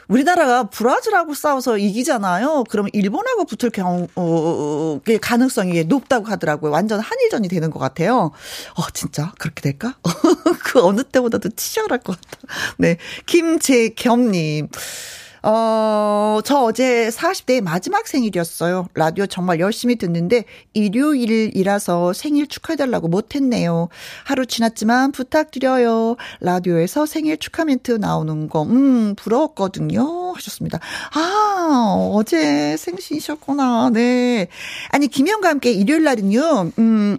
우리나라가 0.09 0.63
브라질하고 0.63 1.35
싸워서 1.35 1.77
이기잖아요. 1.77 2.65
그러면 2.69 2.89
일본하고 2.93 3.45
붙을 3.45 3.69
경우 3.69 4.07
어, 4.15 4.99
가능성이 5.21 5.83
높다고 5.85 6.25
하더라고요. 6.25 6.71
완전 6.71 6.99
한일전이 6.99 7.47
되는 7.47 7.69
것 7.69 7.79
같아요. 7.79 8.31
어 8.75 8.89
진짜 8.93 9.31
그렇게 9.37 9.61
될까? 9.61 9.95
그 10.65 10.83
어느 10.83 11.03
때보다도 11.03 11.49
치열할 11.49 11.99
것 11.99 12.19
같다. 12.19 12.37
네, 12.77 12.97
김재겸님. 13.27 14.67
어, 15.43 16.39
저 16.43 16.59
어제 16.59 17.09
40대 17.09 17.61
마지막 17.61 18.07
생일이었어요. 18.07 18.87
라디오 18.93 19.25
정말 19.25 19.59
열심히 19.59 19.95
듣는데 19.95 20.43
일요일이라서 20.73 22.13
생일 22.13 22.47
축하해달라고 22.47 23.07
못했네요. 23.07 23.89
하루 24.25 24.45
지났지만 24.45 25.11
부탁드려요. 25.11 26.17
라디오에서 26.41 27.05
생일 27.05 27.37
축하 27.37 27.65
멘트 27.65 27.93
나오는 27.93 28.49
거, 28.49 28.63
음, 28.63 29.15
부러웠거든요. 29.15 30.33
하셨습니다. 30.35 30.79
아, 31.13 32.09
어제 32.13 32.75
생신이셨구나. 32.77 33.91
네. 33.93 34.47
아니, 34.89 35.07
김영과 35.07 35.49
함께 35.49 35.71
일요일 35.71 36.03
날은요, 36.03 36.71
음, 36.79 37.17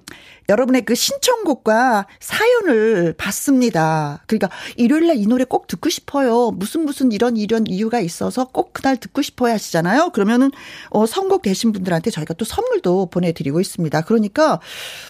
여러분의 0.51 0.85
그 0.85 0.95
신청곡과 0.95 2.07
사연을 2.19 3.15
받습니다. 3.17 4.23
그러니까 4.27 4.51
일요일 4.77 5.07
날 5.07 5.21
이 5.21 5.27
노래 5.27 5.45
꼭 5.45 5.67
듣고 5.67 5.91
싶어요. 5.91 6.51
무슨 6.51 6.85
무슨 6.87 7.13
이런 7.13 7.37
이런 7.37 7.67
이유가 7.67 8.01
있어서 8.01 8.47
꼭 8.47 8.73
그날 8.73 8.97
듣고 8.97 9.21
싶어야 9.23 9.55
하시잖아요. 9.55 10.11
그러면은 10.11 10.51
어 10.89 11.05
선곡 11.05 11.43
되신 11.43 11.73
분들한테 11.73 12.11
저희가 12.11 12.35
또 12.35 12.45
선물도 12.47 13.07
보내 13.11 13.33
드리고 13.33 13.61
있습니다. 13.61 14.01
그러니까 14.03 14.61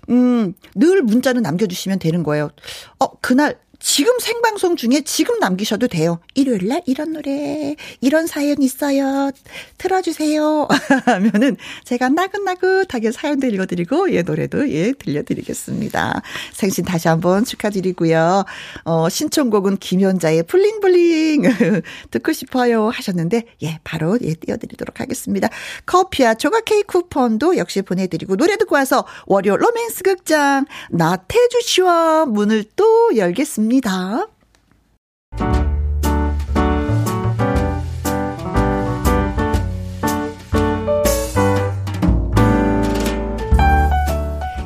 음늘 0.08 1.02
문자는 1.04 1.42
남겨 1.42 1.66
주시면 1.66 2.00
되는 2.00 2.22
거예요. 2.24 2.50
어 2.98 3.06
그날 3.20 3.58
지금 3.80 4.18
생방송 4.18 4.76
중에 4.76 5.00
지금 5.00 5.38
남기셔도 5.40 5.88
돼요. 5.88 6.20
일요일 6.34 6.68
날 6.68 6.82
이런 6.84 7.14
노래, 7.14 7.74
이런 8.02 8.26
사연 8.26 8.60
있어요. 8.62 9.30
틀어주세요. 9.78 10.68
하면은 11.06 11.56
제가 11.84 12.10
나긋나긋하게 12.10 13.10
사연도 13.10 13.46
읽어드리고, 13.46 14.12
예, 14.12 14.20
노래도 14.20 14.70
예, 14.70 14.92
들려드리겠습니다. 14.92 16.20
생신 16.52 16.84
다시 16.84 17.08
한번 17.08 17.46
축하드리고요. 17.46 18.44
어, 18.84 19.08
신청곡은 19.08 19.78
김현자의 19.78 20.42
블링블링 20.42 21.42
듣고 22.12 22.34
싶어요 22.34 22.90
하셨는데, 22.90 23.44
예, 23.62 23.80
바로 23.82 24.18
예, 24.20 24.34
띄워드리도록 24.34 25.00
하겠습니다. 25.00 25.48
커피와 25.86 26.34
조각 26.34 26.66
케이크 26.66 26.86
쿠폰도 27.00 27.56
역시 27.56 27.80
보내드리고, 27.80 28.36
노래 28.36 28.58
듣고 28.58 28.74
와서 28.74 29.06
월요 29.24 29.56
로맨스 29.56 30.02
극장 30.02 30.66
나태주 30.90 31.62
씨와 31.62 32.26
문을 32.26 32.64
또 32.76 33.16
열겠습니다. 33.16 33.69
있습니다. 33.70 34.26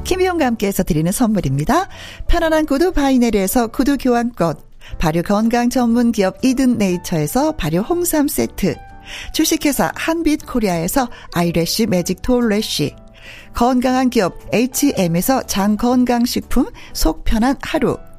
김희영과 0.05 0.47
함께해서 0.47 0.83
드리는 0.83 1.11
선물입니다. 1.13 1.89
편안한 2.29 2.67
구두 2.67 2.93
바이네르에서 2.93 3.69
구두 3.69 3.97
교환권, 3.99 4.57
발효 4.99 5.23
건강 5.23 5.71
전문 5.71 6.13
기업 6.13 6.45
이든 6.45 6.79
네이처에서 6.79 7.53
발효 7.53 7.81
홍삼 7.81 8.29
세트, 8.29 8.75
주식회사 9.33 9.93
한빛 9.95 10.47
코리아에서 10.47 11.09
아이래쉬 11.35 11.87
매직 11.87 12.23
톨래쉬, 12.23 12.95
건강한 13.55 14.11
기업 14.11 14.39
H&M에서 14.53 15.43
장건강식품 15.45 16.67
속 16.93 17.25
편한 17.25 17.57
하루, 17.63 17.97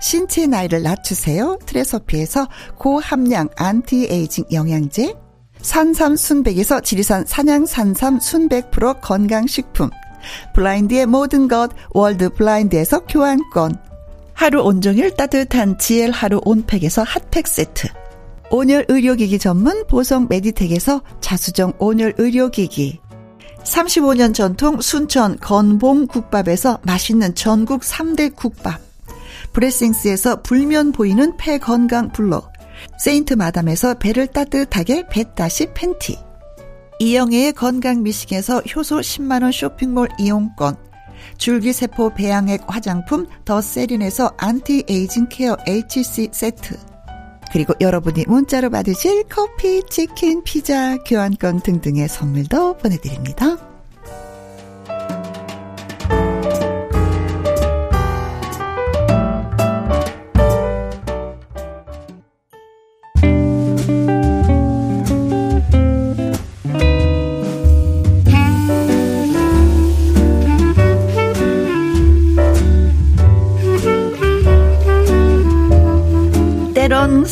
신체 0.00 0.46
나이를 0.46 0.82
낮추세요. 0.82 1.58
트레서피에서 1.66 2.48
고함량 2.76 3.48
안티에이징 3.56 4.46
영양제. 4.52 5.14
산삼 5.62 6.16
순백에서 6.16 6.80
지리산 6.80 7.26
산양 7.26 7.66
산삼 7.66 8.18
순백 8.20 8.70
프로 8.70 8.94
건강식품. 8.94 9.90
블라인드의 10.54 11.06
모든 11.06 11.48
것 11.48 11.70
월드 11.90 12.30
블라인드에서 12.30 13.00
교환권. 13.06 13.76
하루 14.32 14.62
온종일 14.62 15.14
따뜻한 15.16 15.78
지엘 15.78 16.10
하루 16.10 16.40
온팩에서 16.44 17.02
핫팩 17.02 17.46
세트. 17.46 17.88
온열 18.50 18.86
의료기기 18.88 19.38
전문 19.38 19.86
보성 19.86 20.26
메디텍에서 20.28 21.02
자수정 21.20 21.74
온열 21.78 22.14
의료기기. 22.16 23.00
35년 23.64 24.34
전통 24.34 24.80
순천 24.80 25.38
건봉 25.38 26.06
국밥에서 26.06 26.78
맛있는 26.82 27.34
전국 27.34 27.82
3대 27.82 28.34
국밥. 28.34 28.89
브레싱스에서 29.52 30.42
불면 30.42 30.92
보이는 30.92 31.36
폐 31.36 31.58
건강 31.58 32.10
블로 32.10 32.42
세인트 32.98 33.34
마담에서 33.34 33.94
배를 33.94 34.26
따뜻하게 34.28 35.06
배다시 35.08 35.72
팬티 35.74 36.18
이영애의 36.98 37.52
건강 37.54 38.02
미식에서 38.02 38.60
효소 38.60 38.98
10만원 39.00 39.52
쇼핑몰 39.52 40.08
이용권 40.18 40.76
줄기세포 41.38 42.14
배양액 42.14 42.62
화장품 42.66 43.26
더 43.44 43.60
세린에서 43.60 44.34
anti-aging 44.36 45.28
care 45.28 45.56
HC 45.66 46.30
세트 46.32 46.76
그리고 47.52 47.74
여러분이 47.80 48.24
문자로 48.28 48.70
받으실 48.70 49.24
커피, 49.24 49.82
치킨, 49.90 50.42
피자, 50.44 50.96
교환권 50.98 51.62
등등의 51.62 52.08
선물도 52.08 52.76
보내드립니다. 52.76 53.69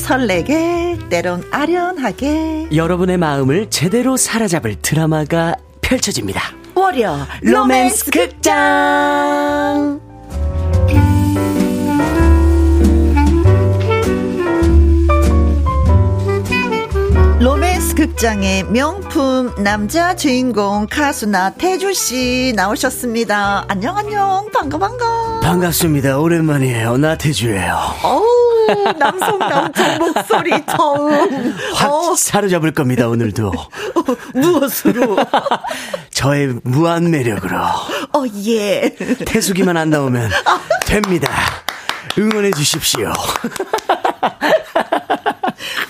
설레게, 0.09 0.97
때론 1.11 1.44
아련하게. 1.51 2.68
여러분의 2.75 3.18
마음을 3.18 3.68
제대로 3.68 4.16
사로잡을 4.16 4.77
드라마가 4.81 5.55
펼쳐집니다. 5.83 6.40
월요 6.75 7.27
로맨스 7.42 8.11
극장. 8.11 10.01
로맨스 17.38 17.94
극장의 17.94 18.64
명품 18.64 19.53
남자 19.62 20.16
주인공 20.16 20.87
가수나 20.90 21.51
태주 21.51 21.92
씨 21.92 22.55
나오셨습니다. 22.57 23.66
안녕 23.68 23.99
안녕 23.99 24.51
반가 24.55 24.79
반가. 24.79 25.40
반갑습니다. 25.42 26.18
오랜만이에요. 26.18 26.97
나태주예요. 26.97 27.77
어우 28.03 28.48
남성 28.99 29.39
남성 29.39 29.99
목소리 29.99 30.51
처음. 30.67 31.57
확 31.75 31.91
어. 31.93 32.15
사로잡을 32.17 32.73
겁니다. 32.73 33.09
오늘도. 33.09 33.49
어, 33.49 34.05
무엇으로? 34.35 35.17
저의 36.13 36.55
무한 36.65 37.11
매력으로. 37.11 37.57
어 37.59 38.25
예. 38.47 38.95
태수기만 39.25 39.77
안 39.77 39.91
나오면 39.91 40.31
됩니다. 40.87 41.31
응원해 42.19 42.51
주십시오. 42.53 43.13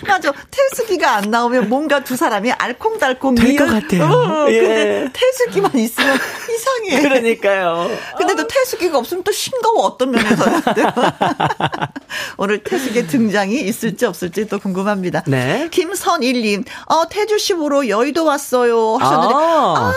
맞아. 0.07 0.33
태수 0.71 0.89
태수기가 0.89 1.17
안 1.17 1.31
나오면 1.31 1.69
뭔가 1.69 2.03
두 2.03 2.17
사람이 2.17 2.53
알콩달콩 2.53 3.35
될것 3.35 3.69
같아요. 3.69 4.05
어, 4.05 4.47
예. 4.51 4.61
근데 4.61 5.09
태수기만 5.13 5.77
있으면 5.79 6.19
이상해. 6.51 7.03
그러니까요. 7.03 7.91
근데 8.17 8.35
또 8.35 8.47
태수기가 8.47 8.99
없으면 8.99 9.23
또 9.23 9.33
싱거워 9.33 9.85
어떤 9.85 10.11
면에서는. 10.11 10.61
오늘 12.37 12.63
태수기 12.63 13.07
등장이 13.07 13.61
있을지 13.61 14.07
없을지 14.07 14.49
또 14.49 14.59
궁금합니다. 14.59 15.25
네. 15.27 15.69
김선일님, 15.71 16.65
어, 16.87 17.09
태주시 17.09 17.55
보러 17.55 17.89
여의도 17.89 18.25
왔어요. 18.25 18.97
하셨는데. 18.97 19.35
아, 19.35 19.93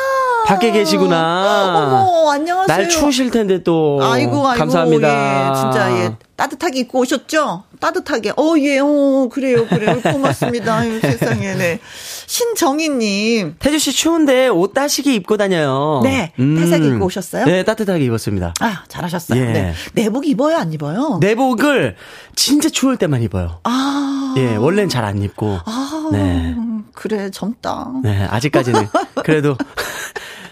밖에 0.46 0.72
계시구나. 0.72 1.76
어머, 1.88 2.32
안녕하세요. 2.32 2.68
날 2.68 2.90
추우실 2.90 3.32
텐데 3.32 3.64
또. 3.64 4.00
아이고, 4.02 4.48
아이고. 4.48 4.60
감사합니다. 4.60 5.08
예, 5.50 5.56
진짜, 5.62 5.92
예. 5.98 6.16
따뜻하게 6.36 6.80
입고 6.82 7.00
오셨죠? 7.00 7.64
따뜻하게. 7.80 8.32
어, 8.32 8.56
예, 8.60 8.80
어, 8.80 9.30
그래요, 9.32 9.68
그래요. 9.68 10.02
고맙습니다. 10.02 10.76
아유, 10.78 11.00
세상에, 11.02 11.54
네. 11.56 11.80
신정희님. 12.28 13.56
태주 13.60 13.80
씨 13.80 13.92
추운데 13.92 14.48
옷 14.48 14.74
따시게 14.74 15.14
입고 15.16 15.38
다녀요. 15.38 16.02
네, 16.04 16.32
따뜻하게 16.38 16.88
입고 16.88 17.06
오셨어요? 17.06 17.46
네, 17.46 17.64
따뜻하게 17.64 18.04
입었습니다. 18.06 18.54
아, 18.60 18.84
잘하셨어요. 18.88 19.40
예. 19.40 19.46
네. 19.52 19.74
내복 19.94 20.28
입어요, 20.28 20.58
안 20.58 20.74
입어요? 20.74 21.18
내복을 21.22 21.96
진짜 22.36 22.70
추울 22.70 22.98
때만 22.98 23.22
입어요. 23.22 23.60
아. 23.64 24.34
예, 24.38 24.56
원래는 24.56 24.90
잘 24.90 25.02
안 25.06 25.22
입고. 25.22 25.60
아. 25.66 26.10
네. 26.12 26.56
그래, 26.94 27.30
젊다. 27.32 27.90
네, 28.04 28.26
아직까지는 28.30 28.88
그래도 29.24 29.56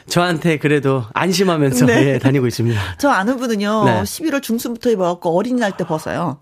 저한테 0.10 0.58
그래도 0.58 1.06
안심하면서 1.14 1.86
네. 1.86 2.14
예, 2.14 2.20
다니고 2.20 2.48
있습니다. 2.48 2.80
저 2.98 3.10
아는 3.10 3.38
분은요, 3.38 3.86
네. 3.86 4.02
11월 4.04 4.42
중순부터 4.42 4.90
입어갖고 4.92 5.36
어린이날 5.38 5.76
때 5.78 5.86
벗어요. 5.86 6.40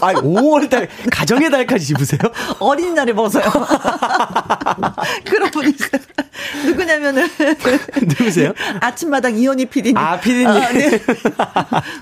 아, 0.00 0.12
5월달 0.14 0.88
가정의 1.12 1.50
달까지 1.50 1.92
입으세요? 1.92 2.18
어린이날에 2.58 3.12
벗어요. 3.12 3.44
그런 5.26 5.50
분이. 5.50 5.74
누구냐면은. 6.64 7.28
누구세요? 8.18 8.52
아침마당 8.80 9.36
이현희 9.38 9.66
PD님. 9.66 9.96
아, 9.98 10.18
PD님. 10.18 10.46
네. 10.72 11.00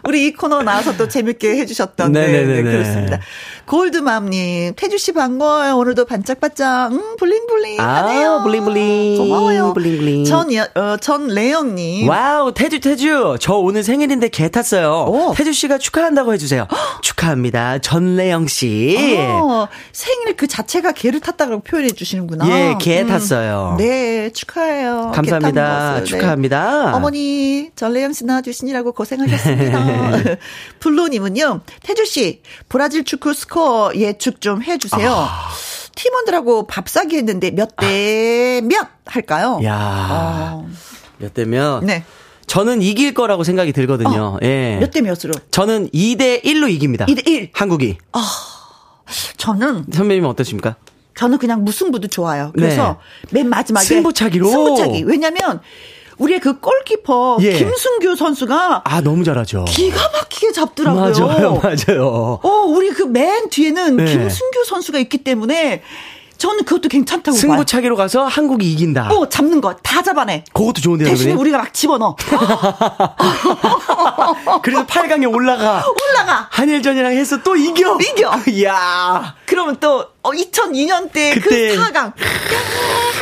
우리 0.04 0.26
이 0.26 0.32
코너 0.32 0.62
나와서 0.62 0.96
또 0.96 1.08
재밌게 1.08 1.56
해주셨던. 1.58 2.12
네, 2.12 2.26
네, 2.26 2.32
네네네 2.44 2.62
네. 2.62 2.70
그렇습니다. 2.70 3.20
골드맘님, 3.66 4.74
태주 4.76 4.96
씨 4.96 5.12
반가워요. 5.12 5.76
오늘도 5.76 6.06
반짝반짝, 6.06 6.92
음, 6.92 7.16
bling 7.18 7.46
bling. 7.46 7.80
아, 7.80 7.96
하네요. 7.96 8.40
bling 8.44 8.78
bling. 8.78 9.18
고마워요. 9.18 9.74
bling 9.74 9.97
bling. 9.97 10.24
전, 10.24 10.54
여- 10.54 10.68
어, 10.74 10.96
전래영님. 10.98 12.08
wow, 12.08 12.54
태주, 12.54 12.80
태주. 12.80 13.36
저 13.40 13.54
오늘 13.54 13.82
생일인데 13.82 14.28
계 14.28 14.48
탔어요. 14.48 15.04
오. 15.08 15.34
태주 15.34 15.52
씨가 15.52 15.76
축하한다고 15.78 16.32
해주세요. 16.34 16.66
축하합니다. 17.08 17.78
전래영 17.78 18.48
씨. 18.48 19.16
어, 19.18 19.68
생일 19.92 20.36
그 20.36 20.46
자체가 20.46 20.92
개를 20.92 21.20
탔다고 21.20 21.60
표현해 21.60 21.90
주시는구나. 21.90 22.48
예, 22.48 22.74
개 22.78 23.06
탔어요. 23.06 23.76
네, 23.78 24.30
축하해요. 24.32 25.12
감사합니다. 25.14 26.00
네. 26.00 26.04
축하합니다. 26.04 26.94
어머니, 26.94 27.70
전래영 27.76 28.12
씨 28.12 28.26
낳아주시느라고 28.26 28.92
고생하셨습니다. 28.92 30.36
블루님은요, 30.80 31.60
태주씨, 31.82 32.42
브라질 32.68 33.04
축구 33.04 33.32
스코어 33.32 33.94
예측 33.94 34.40
좀 34.40 34.62
해주세요. 34.62 35.10
아. 35.10 35.48
팀원들하고 35.94 36.66
밥 36.66 36.88
사기 36.88 37.16
했는데 37.16 37.50
몇 37.50 37.74
대몇 37.74 38.86
할까요? 39.06 39.60
야 39.64 40.52
어, 40.54 40.68
몇 41.18 41.34
대면. 41.34 41.84
네. 41.84 42.04
저는 42.48 42.82
이길 42.82 43.14
거라고 43.14 43.44
생각이 43.44 43.72
들거든요. 43.72 44.38
예. 44.42 44.78
몇 44.80 44.90
대 44.90 45.00
몇으로? 45.02 45.32
저는 45.52 45.90
2대 45.90 46.42
1로 46.44 46.68
이깁니다. 46.70 47.06
2대 47.06 47.28
1. 47.28 47.50
한국이. 47.52 47.98
저는, 49.36 49.84
선배님 49.92 50.24
어떠십니까? 50.24 50.76
저는 51.16 51.38
그냥 51.38 51.64
무승부도 51.64 52.08
좋아요. 52.08 52.52
그래서 52.54 52.98
맨 53.30 53.48
마지막에. 53.48 53.84
네. 53.86 53.94
승부차기로? 53.94 54.48
승부차기. 54.48 55.02
왜냐면, 55.04 55.60
우리의 56.18 56.40
그 56.40 56.58
골키퍼, 56.58 57.38
예. 57.42 57.52
김승규 57.52 58.16
선수가 58.16 58.82
아, 58.84 59.00
너무 59.02 59.22
잘하죠. 59.24 59.64
기가 59.68 60.10
막히게 60.10 60.52
잡더라고요. 60.52 61.12
맞아요, 61.26 61.60
맞아요. 61.86 62.40
어, 62.42 62.48
우리 62.66 62.90
그 62.90 63.04
맨 63.06 63.48
뒤에는 63.50 63.96
네. 63.96 64.04
김승규 64.04 64.64
선수가 64.66 64.98
있기 64.98 65.18
때문에 65.18 65.82
저는 66.38 66.64
그것도 66.64 66.88
괜찮다고. 66.88 67.36
승부차기로 67.36 67.96
가서 67.96 68.24
한국이 68.26 68.70
이긴다. 68.72 69.10
어, 69.10 69.28
잡는 69.28 69.60
거 69.60 69.74
다 69.82 70.02
잡아내. 70.02 70.44
그것도 70.52 70.80
좋은데요, 70.80 71.08
대신에 71.08 71.30
선배님? 71.32 71.40
우리가 71.40 71.58
막 71.58 71.74
집어넣어. 71.74 72.16
그래서 74.62 74.86
8강에 74.86 75.32
올라가. 75.34 75.84
올라가. 75.86 76.46
한일전이랑 76.50 77.12
해서 77.12 77.42
또 77.42 77.56
이겨. 77.56 77.98
이겨. 78.00 78.32
이야. 78.50 79.34
그러면 79.46 79.76
또 79.80 80.06
어, 80.22 80.30
2002년 80.30 81.10
때그 81.12 81.40
그때 81.40 81.76
4강. 81.76 82.12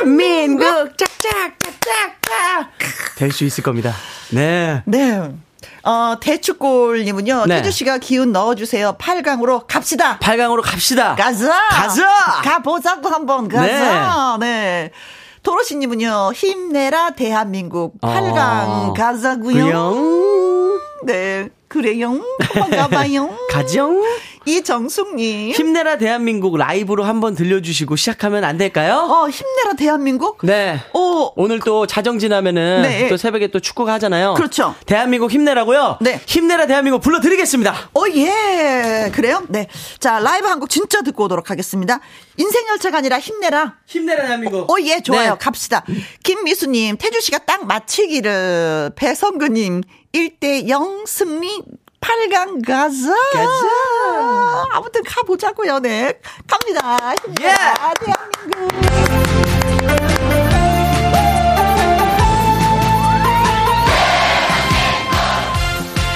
민국 0.06 0.64
짝짝 0.98 1.58
짝 1.58 1.72
짝 1.80 2.68
될 3.16 3.32
수 3.32 3.44
있을 3.44 3.64
겁니다. 3.64 3.94
네. 4.30 4.82
네. 4.84 5.30
어, 5.82 6.16
대축골님은요. 6.20 7.46
네. 7.46 7.56
태주 7.56 7.70
씨가 7.70 7.98
기운 7.98 8.32
넣어주세요. 8.32 8.96
8강으로 8.98 9.64
갑시다. 9.66 10.18
8강으로 10.20 10.60
갑시다. 10.62 11.14
가자. 11.16 11.52
가자. 11.70 12.06
가보자고 12.42 13.08
한번 13.08 13.48
가자. 13.48 14.36
네. 14.40 14.90
도로시님은요. 15.42 16.32
힘내라 16.34 17.10
대한민국 17.10 18.00
8강 18.00 18.36
어. 18.90 18.94
가자고요. 18.96 19.64
구영. 19.64 20.80
네. 21.04 21.48
그래요. 21.68 22.20
한번 22.40 22.70
가봐요. 22.70 23.36
가정. 23.50 24.02
이정숙님. 24.48 25.50
힘내라 25.50 25.98
대한민국 25.98 26.56
라이브로 26.56 27.02
한번 27.02 27.34
들려주시고 27.34 27.96
시작하면 27.96 28.44
안 28.44 28.56
될까요? 28.56 28.98
어, 29.10 29.28
힘내라 29.28 29.72
대한민국? 29.76 30.38
네. 30.44 30.80
어, 30.92 31.32
오늘 31.34 31.58
또 31.58 31.86
자정 31.88 32.20
지나면은 32.20 32.82
네. 32.82 33.08
또 33.08 33.16
새벽에 33.16 33.48
또 33.48 33.58
축구가 33.58 33.92
하잖아요. 33.94 34.34
그렇죠. 34.34 34.76
대한민국 34.86 35.32
힘내라고요. 35.32 35.98
네. 36.00 36.20
힘내라 36.26 36.66
대한민국 36.66 37.00
불러드리겠습니다. 37.00 37.90
어, 37.94 38.02
예. 38.14 39.10
그래요? 39.12 39.42
네. 39.48 39.66
자, 39.98 40.20
라이브 40.20 40.46
한 40.46 40.60
곡 40.60 40.70
진짜 40.70 41.02
듣고 41.02 41.24
오도록 41.24 41.50
하겠습니다. 41.50 41.98
인생열차가 42.36 42.98
아니라 42.98 43.18
힘내라. 43.18 43.74
힘내라 43.86 44.26
대한민국. 44.26 44.70
어, 44.70 44.76
예, 44.80 45.00
좋아요. 45.02 45.30
네. 45.32 45.36
갑시다. 45.40 45.84
김미수님, 46.22 46.96
태주씨가 46.98 47.38
딱 47.38 47.66
맞히기를. 47.66 48.92
배성근님, 48.94 49.82
1대 50.16 50.68
0 50.68 51.04
승리. 51.06 51.62
8강 52.00 52.64
가자. 52.66 53.14
가자. 53.32 54.68
아무튼 54.70 55.02
가보자고요, 55.04 55.80
네. 55.80 56.18
갑니다. 56.46 57.14
예. 57.40 57.52
대한민국. 57.52 59.16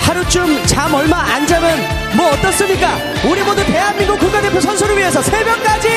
하루쯤 0.06 0.64
잠 0.66 0.94
얼마 0.94 1.18
안 1.34 1.46
자면 1.46 1.78
뭐 2.16 2.30
어떻습니까? 2.30 2.96
우리 3.30 3.42
모두 3.42 3.64
대한민국 3.66 4.18
국가대표 4.18 4.60
선수를 4.60 4.96
위해서 4.96 5.20
새벽까지 5.22 5.88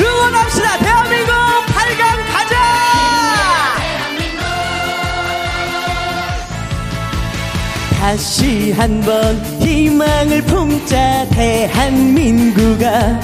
응원합시다. 0.00 0.78
대한민국 0.78 1.32
다시 8.08 8.72
한번 8.72 9.36
희망을 9.60 10.40
품자 10.40 11.26
대한민국아. 11.28 13.20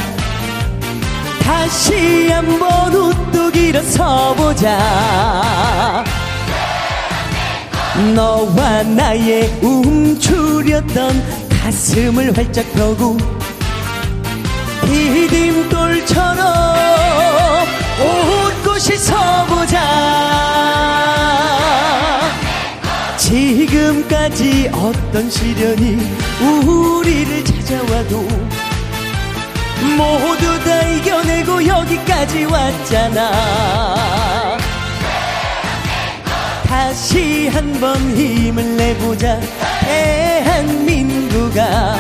다시 1.42 2.28
한번 2.30 2.92
우뚝 2.92 3.56
일어서보자. 3.56 4.68
너와 8.14 8.82
나의 8.82 9.58
움츠렸던 9.62 11.48
가슴을 11.48 12.36
활짝 12.36 12.70
펴고 12.74 13.16
디딤돌처럼 14.82 16.44
웃고시 18.02 18.98
서보자 18.98 19.80
지금까지 23.34 24.70
어떤 24.72 25.28
시련이 25.28 25.98
우리를 26.40 27.44
찾아와도 27.44 28.20
모두 29.96 30.62
다 30.62 30.82
이겨내고 30.82 31.66
여기까지 31.66 32.44
왔잖아. 32.44 34.56
다시 36.64 37.48
한번 37.48 37.96
힘을 38.16 38.76
내보자 38.76 39.40
대한민국아. 39.80 41.96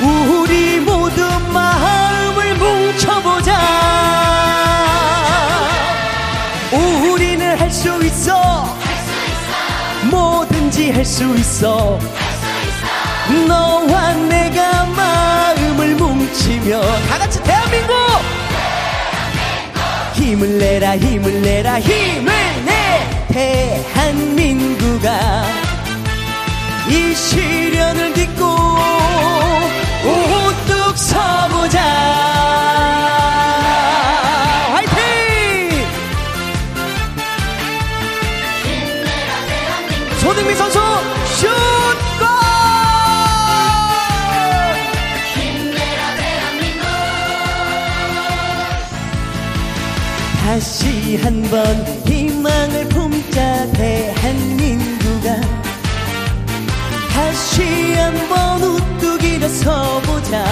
우리 0.00 0.78
모두 0.78 1.22
마음을 1.52 2.54
뭉쳐보자. 2.54 3.52
우리는 6.70 7.58
할 7.58 7.68
수 7.68 8.00
있어 8.04 8.77
뭐든지 10.10 10.90
할수 10.90 11.34
있어. 11.36 11.98
너와 13.46 14.14
내가 14.14 14.84
마음을 14.84 15.94
뭉치며 15.96 16.80
다 16.80 17.18
같이 17.18 17.42
대한민국! 17.42 17.94
힘을 20.14 20.58
내라 20.58 20.96
힘을 20.96 21.42
내라 21.42 21.80
힘을 21.80 22.32
내! 22.64 22.88
대한민국아 23.94 25.44
이 26.88 27.14
시련을 27.14 28.14
딛고 28.14 28.44
우뚝 30.04 30.96
서보자 30.96 32.37
다시 50.48 51.18
한번 51.18 51.84
희망을 52.06 52.88
품자 52.88 53.70
대한민국아 53.72 55.38
다시 57.12 57.92
한번 57.92 58.62
우뚝 58.62 59.22
일어서보자. 59.22 60.46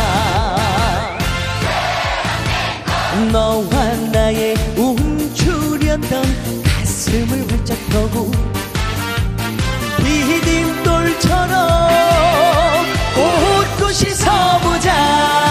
너와 3.32 3.94
나의 4.12 4.54
움츠렸던 4.76 6.62
가슴을 6.62 7.50
활짝 7.50 7.78
펴고 7.88 8.30
디딤돌처럼 9.96 11.56
곳곳이 13.14 14.10
서보자 14.10 15.45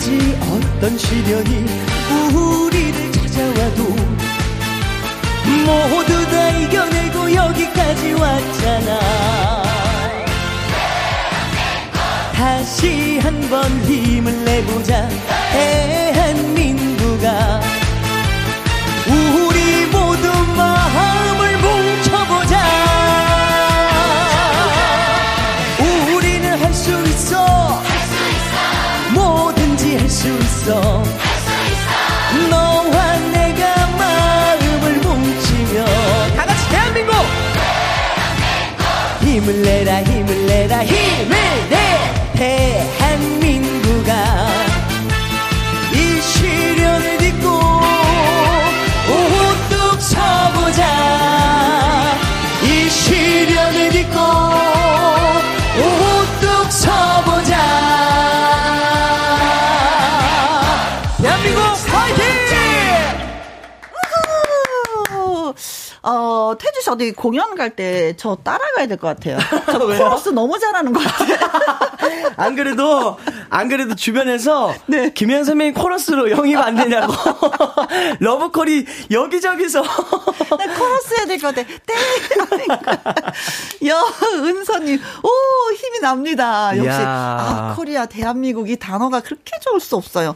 지금까지 0.00 0.38
어떤 0.50 0.98
시련이 0.98 1.66
우리를 2.32 3.12
찾아와도 3.12 3.84
모두 5.66 6.30
다 6.30 6.48
이겨내고 6.48 7.34
여기까지 7.34 8.14
왔잖아. 8.14 8.98
다시 12.32 13.18
한번 13.18 13.70
힘을 13.84 14.42
내보자 14.44 15.06
대한민국아. 15.52 17.60
우리 19.06 19.86
모두 19.86 20.28
마 20.56 21.09
힘을 39.50 39.62
내라 39.62 40.02
힘을 40.04 40.46
내라. 40.46 40.84
힘을 40.84 41.36
내! 41.70 41.76
대한민국 42.36 43.89
어디 66.90 67.12
공연 67.12 67.54
갈 67.54 67.70
때 67.76 68.14
저 68.16 68.36
따라가야 68.36 68.86
될 68.86 68.98
것 68.98 69.08
같아요. 69.08 69.38
저 69.66 69.78
코러스 69.78 70.28
너무 70.30 70.58
잘하는 70.58 70.92
것 70.92 71.00
같아요. 71.02 71.38
안 72.36 72.54
그래도 72.56 73.18
안 73.48 73.68
그래도 73.68 73.94
주변에서 73.94 74.74
네. 74.86 75.12
김현 75.12 75.44
선배님 75.44 75.74
코러스로 75.74 76.30
영입 76.30 76.58
안 76.58 76.74
되냐고 76.76 77.12
러브콜이 78.20 78.86
여기저기서 79.10 79.82
나 79.82 80.74
코러스 80.78 81.14
해야 81.14 81.26
될 81.26 81.38
것 81.40 81.54
같아. 81.54 81.68
땡! 81.86 81.96
여, 83.88 83.96
은서님, 84.44 85.00
오, 85.22 85.72
힘이 85.74 86.00
납니다. 86.00 86.70
역시, 86.76 86.86
이야. 86.88 87.06
아, 87.06 87.74
코리아, 87.76 88.06
대한민국 88.06 88.68
이 88.70 88.76
단어가 88.76 89.20
그렇게 89.20 89.58
좋을 89.60 89.80
수 89.80 89.96
없어요. 89.96 90.34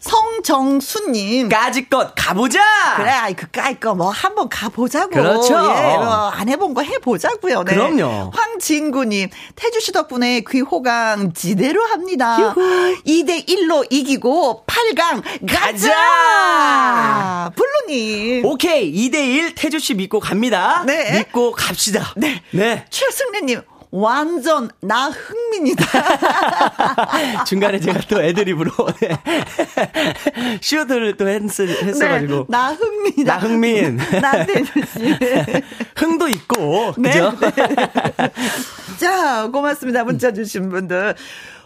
성정수님. 0.00 1.48
까짓것 1.48 2.12
가보자. 2.14 2.60
그래, 2.96 3.10
아이, 3.10 3.34
그까이 3.34 3.78
거, 3.78 3.94
뭐, 3.94 4.10
한번 4.10 4.48
가보자고. 4.48 5.10
그렇죠. 5.10 5.54
예, 5.54 5.96
뭐, 5.96 6.28
안 6.28 6.48
해본 6.48 6.74
거 6.74 6.82
해보자고요. 6.82 7.64
네. 7.64 7.74
그럼요. 7.74 8.30
황진구님, 8.34 9.30
태주씨 9.56 9.92
덕분에 9.92 10.42
귀호강 10.48 11.32
지대로 11.34 11.84
합니다. 11.84 12.54
2대1로 13.06 13.86
이기고, 13.90 14.64
8강 14.66 15.22
가자! 15.48 15.88
가자! 15.88 17.52
블루님. 17.54 18.44
오케이 18.44 18.92
2대1 18.92 19.54
태주 19.56 19.78
씨 19.78 19.94
믿고 19.94 20.20
갑니다. 20.20 20.84
네. 20.86 21.18
믿고 21.18 21.52
갑시다. 21.52 22.12
네. 22.16 22.42
네. 22.50 22.84
최승래님, 22.90 23.60
완전 23.90 24.70
나 24.80 25.08
흥민이다. 25.08 25.84
중간에 27.44 27.80
제가 27.80 28.00
또 28.08 28.22
애드립으로 28.22 28.70
네. 29.00 29.18
쇼트를 30.60 31.16
또 31.16 31.28
했, 31.28 31.42
했어가지고 31.42 32.34
네, 32.38 32.44
나 32.48 32.68
흥민이다. 32.72 33.34
나 33.34 33.38
흥민. 33.38 33.96
나 34.20 34.44
태주씨. 34.44 35.16
흥도 35.96 36.28
있고 36.28 36.94
네, 36.98 37.10
그죠? 37.10 37.34
자, 38.98 39.48
고맙습니다. 39.50 40.04
문자 40.04 40.32
주신 40.32 40.68
분들. 40.70 41.14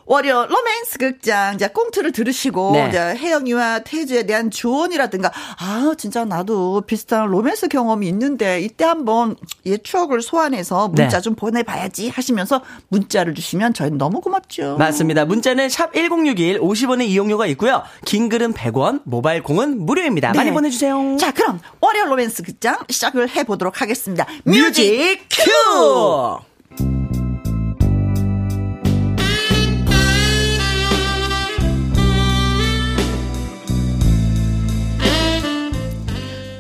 월요 0.07 0.47
로맨스 0.47 0.99
극장 0.99 1.59
자 1.59 1.69
꽁트를 1.69 2.13
들으시고 2.13 2.73
네. 2.73 2.91
자, 2.91 3.15
혜영이와 3.15 3.81
태주에 3.81 4.25
대한 4.25 4.51
조언이라든가 4.51 5.31
아 5.59 5.95
진짜 5.97 6.25
나도 6.25 6.83
비슷한 6.87 7.29
로맨스 7.29 7.69
경험이 7.69 8.09
있는데 8.09 8.61
이때 8.61 8.85
한번 8.85 9.37
예 9.67 9.77
추억을 9.77 10.23
소환해서 10.23 10.89
문자 10.89 11.19
네. 11.19 11.21
좀 11.21 11.35
보내봐야지 11.35 12.09
하시면서 12.09 12.63
문자를 12.89 13.35
주시면 13.35 13.75
저희는 13.75 13.99
너무 13.99 14.21
고맙죠. 14.21 14.77
맞습니다. 14.79 15.25
문자는 15.25 15.69
샵 15.69 15.93
1061, 15.95 16.61
50원의 16.61 17.07
이용료가 17.07 17.47
있고요. 17.49 17.83
긴 18.05 18.29
글은 18.29 18.55
100원, 18.55 19.03
모바일 19.05 19.43
콩은 19.43 19.85
무료입니다. 19.85 20.33
많이 20.33 20.51
네. 20.51 20.55
보내주세요. 20.55 21.17
자 21.19 21.33
그럼 21.33 21.61
월요 21.81 22.07
로맨스 22.07 22.43
극장 22.43 22.79
시작을 22.89 23.31
해보도록 23.31 23.81
하겠습니다. 23.81 24.27
Music 24.45 25.21
cue! 25.31 26.52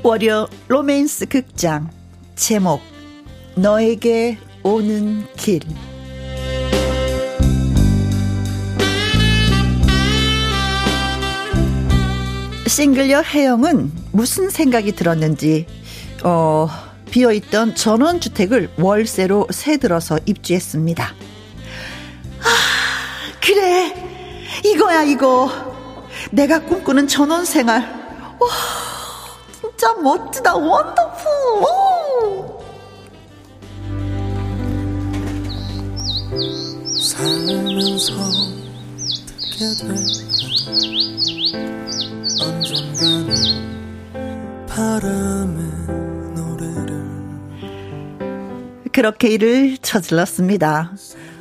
월요 0.04 0.48
로맨스 0.66 1.26
극장 1.26 1.88
제목 2.34 2.80
너에게 3.54 4.36
오는 4.64 5.24
길. 5.36 5.60
싱글녀 12.66 13.22
혜영은 13.22 13.92
무슨 14.10 14.50
생각이 14.50 14.92
들었는지 14.92 15.66
어 16.24 16.68
비어있던 17.12 17.76
전원주택을 17.76 18.70
월세로 18.78 19.46
새 19.50 19.76
들어서 19.76 20.18
입주했습니다. 20.26 21.04
아 21.04 22.46
그래. 23.40 23.94
이거야 24.64 25.04
이거. 25.04 25.48
내가 26.32 26.60
꿈꾸는 26.64 27.06
전원 27.06 27.44
생활. 27.44 27.82
와 28.40 28.91
진짜 29.76 29.94
멋지다 29.94 30.54
원더풀 30.54 31.26
오. 31.62 32.62
살면서 37.00 38.12
듣게 39.26 39.58
될까 39.80 39.94
언젠가는 42.40 43.34
바람의 44.68 45.58
노래를 46.36 46.90
그렇게 48.92 49.28
일을 49.28 49.78
저질렀습니다. 49.78 50.92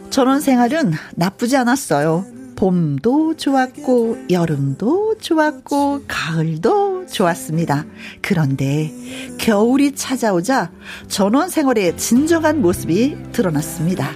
전원 0.09 0.41
생활은 0.41 0.93
나쁘지 1.15 1.57
않았어요. 1.57 2.25
봄도 2.55 3.35
좋았고, 3.37 4.17
여름도 4.29 5.15
좋았고, 5.19 6.03
가을도 6.07 6.90
좋았습니다. 7.07 7.85
그런데 8.21 8.91
겨울이 9.37 9.93
찾아오자 9.95 10.71
전원 11.07 11.49
생활의 11.49 11.97
진정한 11.97 12.61
모습이 12.61 13.17
드러났습니다. 13.31 14.11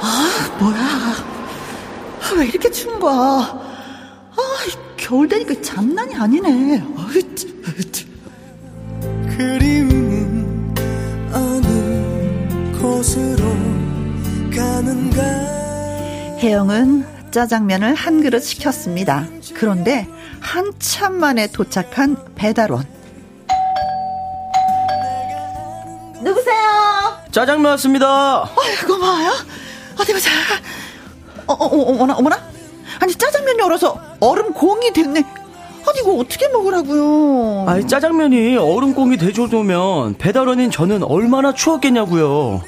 아, 0.00 0.56
뭐야. 0.60 1.14
아, 2.20 2.34
왜 2.38 2.46
이렇게 2.46 2.70
추운 2.70 2.98
거야? 3.00 3.14
아, 3.16 3.62
겨울 4.96 5.28
되니까 5.28 5.60
장난이 5.60 6.14
아니네. 6.14 6.82
그리운 9.36 10.74
어느 11.32 12.78
곳으로 12.78 13.44
혜영은 16.38 17.04
짜장면을 17.32 17.94
한 17.94 18.22
그릇 18.22 18.40
시켰습니다. 18.44 19.26
그런데 19.54 20.06
한참 20.40 21.14
만에 21.14 21.48
도착한 21.48 22.16
배달원. 22.36 22.84
누구세요? 26.22 26.54
짜장면 27.32 27.72
왔습니다. 27.72 28.42
아이 28.44 28.76
고, 28.86 28.96
마야. 28.96 29.32
어디 29.98 30.12
보자. 30.12 30.30
어, 31.48 31.52
어, 31.52 31.64
어, 31.64 31.92
어머나, 31.92 32.14
어머나? 32.14 32.38
아니, 33.00 33.12
짜장면이 33.12 33.60
얼어서 33.60 34.00
얼음 34.20 34.52
공이 34.52 34.92
됐네. 34.92 35.20
아니, 35.20 35.98
이거 36.00 36.12
어떻게 36.14 36.46
먹으라고요? 36.48 37.68
아니, 37.68 37.88
짜장면이 37.88 38.56
얼음 38.56 38.94
공이 38.94 39.16
돼줘도면 39.16 40.14
배달원인 40.18 40.70
저는 40.70 41.02
얼마나 41.02 41.52
추웠겠냐고요. 41.52 42.62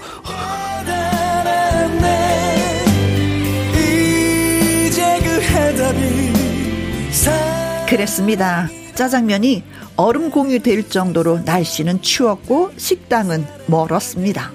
그랬습니다. 7.87 8.68
짜장면이 8.95 9.62
얼음 9.97 10.30
공이 10.30 10.59
될 10.61 10.89
정도로 10.89 11.41
날씨는 11.45 12.03
추웠고 12.03 12.72
식당은 12.76 13.47
멀었습니다. 13.66 14.51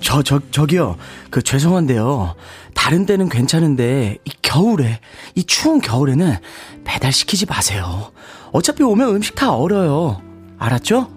저, 0.00 0.22
저, 0.22 0.40
저기요. 0.50 0.96
그, 1.30 1.42
죄송한데요. 1.42 2.34
다른 2.74 3.06
때는 3.06 3.28
괜찮은데, 3.30 4.18
이 4.24 4.30
겨울에, 4.42 5.00
이 5.34 5.44
추운 5.44 5.80
겨울에는 5.80 6.36
배달시키지 6.84 7.46
마세요. 7.46 8.12
어차피 8.52 8.82
오면 8.82 9.16
음식 9.16 9.34
다 9.34 9.54
얼어요. 9.54 10.20
알았죠? 10.58 11.10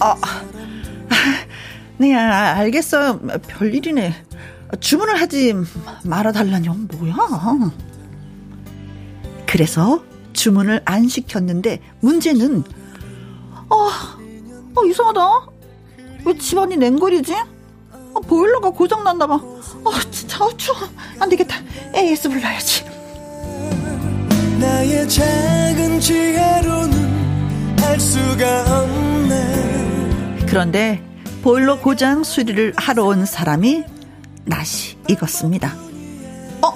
아, 0.00 0.16
네, 1.98 2.14
아, 2.14 2.56
알겠어요. 2.56 3.20
별일이네. 3.46 4.14
주문을 4.80 5.20
하지 5.20 5.54
말아달라니, 6.04 6.68
뭐야. 6.68 7.14
그래서 9.46 10.02
주문을 10.32 10.82
안 10.84 11.06
시켰는데, 11.08 11.80
문제는, 12.00 12.64
어, 13.70 13.88
어, 14.76 14.84
이상하다. 14.84 15.20
왜 16.24 16.36
집안이 16.38 16.76
냉골이지? 16.76 17.34
어, 18.14 18.20
보일러가 18.20 18.70
고장 18.70 19.04
났나 19.04 19.26
봐. 19.26 19.34
어, 19.34 19.90
진짜, 20.10 20.44
어, 20.44 20.56
추워. 20.56 20.76
안 21.20 21.28
되겠다. 21.28 21.56
AS 21.94 22.28
불러야지. 22.28 22.84
나의 24.58 25.08
작은 25.08 26.00
지혜로는 26.00 27.78
알 27.82 28.00
수가 28.00 28.80
없네 28.80 30.46
그런데 30.48 31.02
보일러 31.44 31.78
고장 31.78 32.24
수리를 32.24 32.72
하러 32.74 33.04
온 33.04 33.26
사람이 33.26 33.84
낯이 34.46 34.96
익었습니다. 35.10 35.74
어? 36.62 36.68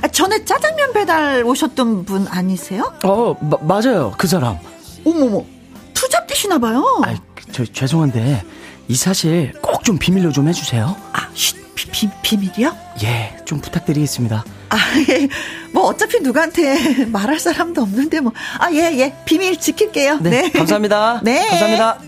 아, 0.00 0.08
전에 0.08 0.46
짜장면 0.46 0.94
배달 0.94 1.44
오셨던 1.44 2.06
분 2.06 2.26
아니세요? 2.26 2.90
어, 3.04 3.36
마, 3.38 3.58
맞아요. 3.60 4.14
그 4.16 4.26
사람. 4.26 4.56
어머머, 5.04 5.44
투잡되시나 5.92 6.58
봐요. 6.58 6.82
아, 7.04 7.14
저, 7.52 7.66
죄송한데, 7.66 8.42
이 8.88 8.96
사실 8.96 9.52
꼭 9.60 9.84
좀 9.84 9.98
비밀로 9.98 10.32
좀 10.32 10.48
해주세요. 10.48 10.96
아, 11.12 11.28
쉿, 11.34 11.56
비, 11.74 11.90
비, 11.90 12.08
비밀이요? 12.22 12.74
예, 13.04 13.36
좀 13.44 13.60
부탁드리겠습니다. 13.60 14.42
아, 14.70 14.76
예. 15.10 15.28
뭐 15.70 15.84
어차피 15.84 16.20
누구한테 16.20 17.04
말할 17.12 17.38
사람도 17.38 17.82
없는데 17.82 18.20
뭐. 18.20 18.32
아, 18.58 18.72
예, 18.72 18.90
예. 18.98 19.14
비밀 19.26 19.60
지킬게요. 19.60 20.20
네, 20.22 20.30
네. 20.30 20.50
감사합니다. 20.50 21.20
네. 21.22 21.46
감사합니다. 21.50 21.98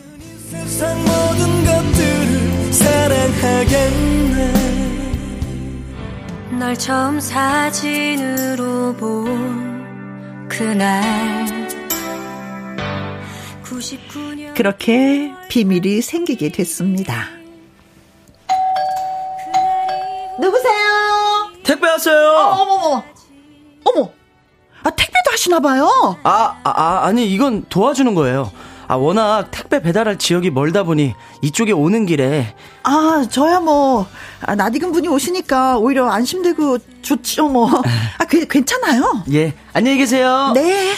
사랑하겠네 2.73 4.53
널 6.59 6.75
처음 6.77 7.21
사진으로 7.21 8.95
본 8.97 10.49
그날 10.49 11.59
99년 13.65 14.55
그렇게 14.55 15.33
비밀이 15.49 16.01
생기게 16.03 16.51
됐습니다. 16.51 17.27
누구세요? 20.41 21.51
택배 21.65 21.87
왔어요. 21.89 22.31
어머머. 22.31 23.05
어머. 23.85 24.11
아, 24.83 24.91
택배도 24.91 25.31
하시나 25.31 25.61
봐요. 25.61 25.89
아, 26.23 26.57
아, 26.65 26.71
아, 26.71 27.07
아니, 27.07 27.27
이건 27.33 27.65
도와주는 27.69 28.15
거예요. 28.15 28.51
아, 28.89 28.95
워낙 28.97 29.51
택배 29.51 29.83
배달할 29.83 30.17
지역이 30.19 30.51
멀다 30.51 30.83
보니 30.83 31.15
이쪽에 31.43 31.73
오는 31.73 32.07
길에 32.07 32.55
아, 32.83 33.27
저야 33.31 33.61
뭐, 33.61 34.07
아, 34.41 34.55
낯익은 34.55 34.93
분이 34.93 35.09
오시니까 35.09 35.77
오히려 35.77 36.09
안심되고 36.09 36.79
좋죠, 37.03 37.49
뭐. 37.49 37.69
아, 38.19 38.25
그, 38.25 38.47
괜찮아요. 38.47 39.25
예, 39.33 39.53
안녕히 39.75 39.99
계세요. 39.99 40.53
네. 40.55 40.95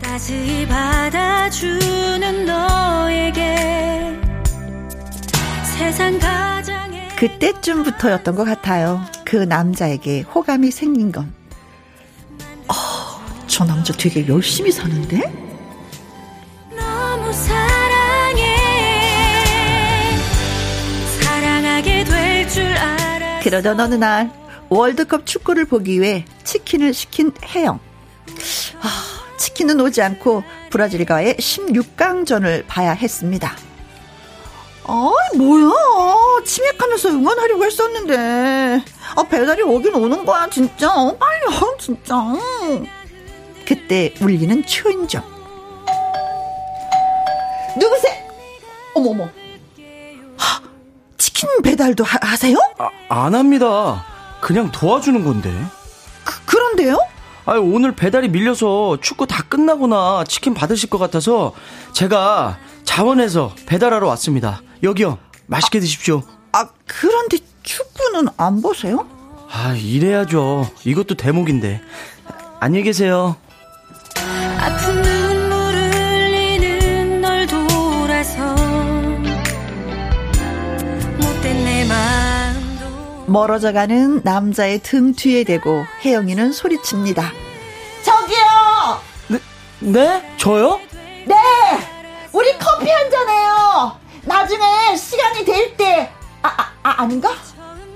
따스히 0.00 0.66
받아주는 0.66 2.46
너에게 2.46 4.20
세상 5.64 6.18
가장의 6.20 7.08
그때쯤부터였던 7.16 8.36
것 8.36 8.44
같아요. 8.44 9.00
그 9.24 9.36
남자에게 9.36 10.20
호감이 10.22 10.70
생긴 10.70 11.10
건. 11.10 11.32
어, 12.68 12.74
저 13.48 13.64
남자 13.64 13.92
되게 13.92 14.26
열심히 14.28 14.70
사는데? 14.70 15.51
그러던 23.42 23.80
어느 23.80 23.94
날 23.96 24.30
월드컵 24.68 25.26
축구를 25.26 25.64
보기 25.64 26.00
위해 26.00 26.24
치킨을 26.44 26.94
시킨 26.94 27.32
혜영. 27.44 27.80
아, 28.80 29.36
치킨은 29.36 29.80
오지 29.80 30.00
않고 30.00 30.44
브라질과의 30.70 31.34
16강전을 31.34 32.66
봐야 32.66 32.92
했습니다. 32.92 33.54
아이 34.84 35.38
뭐야? 35.38 35.72
치맥하면서 36.46 37.08
응원하려고 37.10 37.64
했었는데. 37.64 38.84
아 39.16 39.22
배달이 39.24 39.62
오긴 39.62 39.94
오는 39.96 40.24
거야 40.24 40.48
진짜. 40.48 40.94
어, 40.94 41.16
빨리 41.16 41.44
와 41.46 41.60
진짜. 41.78 42.16
그때 43.66 44.14
울리는 44.20 44.64
초인종 44.64 45.31
누구세 47.78 48.26
어머머 48.94 49.24
하, 50.36 50.60
치킨 51.18 51.48
배달도 51.62 52.04
하, 52.04 52.18
하세요? 52.22 52.56
아, 52.78 52.88
안 53.08 53.34
합니다. 53.34 54.04
그냥 54.40 54.70
도와주는 54.72 55.24
건데. 55.24 55.52
그, 56.24 56.44
그런데요? 56.44 56.98
아, 57.44 57.54
오늘 57.54 57.94
배달이 57.94 58.28
밀려서 58.28 58.98
축구 59.00 59.26
다 59.26 59.42
끝나거나 59.48 60.24
치킨 60.28 60.54
받으실 60.54 60.90
것 60.90 60.98
같아서 60.98 61.52
제가 61.92 62.58
자원해서 62.84 63.54
배달하러 63.66 64.06
왔습니다. 64.08 64.62
여기요. 64.82 65.18
맛있게 65.46 65.80
드십시오. 65.80 66.22
아 66.52 66.68
그런데 66.86 67.38
축구는 67.62 68.28
안 68.36 68.60
보세요? 68.62 69.06
아, 69.50 69.74
이래야죠. 69.74 70.70
이것도 70.84 71.14
대목인데. 71.16 71.80
안녕히 72.60 72.84
계세요. 72.84 73.36
아픈 74.58 75.01
멀어져가는 83.32 84.20
남자의 84.24 84.78
등 84.80 85.14
뒤에 85.14 85.44
대고 85.44 85.86
혜영이는 86.04 86.52
소리칩니다. 86.52 87.32
저기요! 88.02 89.00
네? 89.28 89.38
네? 89.80 90.34
저요? 90.36 90.78
네! 91.24 91.34
우리 92.32 92.52
커피 92.58 92.90
한 92.90 93.10
잔 93.10 93.28
해요! 93.28 93.98
나중에 94.24 94.94
시간이 94.96 95.44
될 95.46 95.76
때, 95.76 96.10
아, 96.42 96.48
아, 96.48 96.72
아, 96.82 97.02
아닌가? 97.02 97.30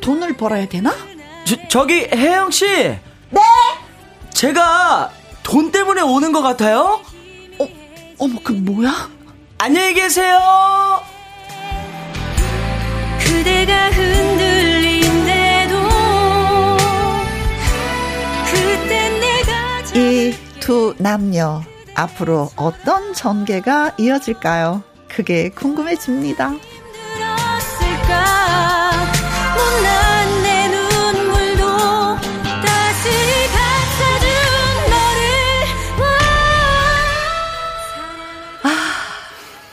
돈을 0.01 0.37
벌어야 0.37 0.67
되나? 0.67 0.95
저, 1.45 1.57
저기, 1.69 2.09
혜영씨! 2.13 2.67
네! 3.31 3.41
제가 4.33 5.11
돈 5.43 5.71
때문에 5.71 6.01
오는 6.01 6.33
것 6.33 6.41
같아요? 6.43 7.01
어, 7.59 7.69
어머, 8.19 8.41
그 8.43 8.53
뭐야? 8.53 9.11
안녕히 9.59 9.93
계세요! 9.95 11.01
그대가 13.21 13.91
흔들 13.91 14.76
이 19.97 20.47
두 20.61 20.95
남녀, 20.99 21.63
앞으로 21.95 22.51
어떤 22.57 23.15
전개가 23.15 23.95
이어질까요? 23.99 24.83
그게 25.09 25.49
궁금해집니다. 25.51 26.55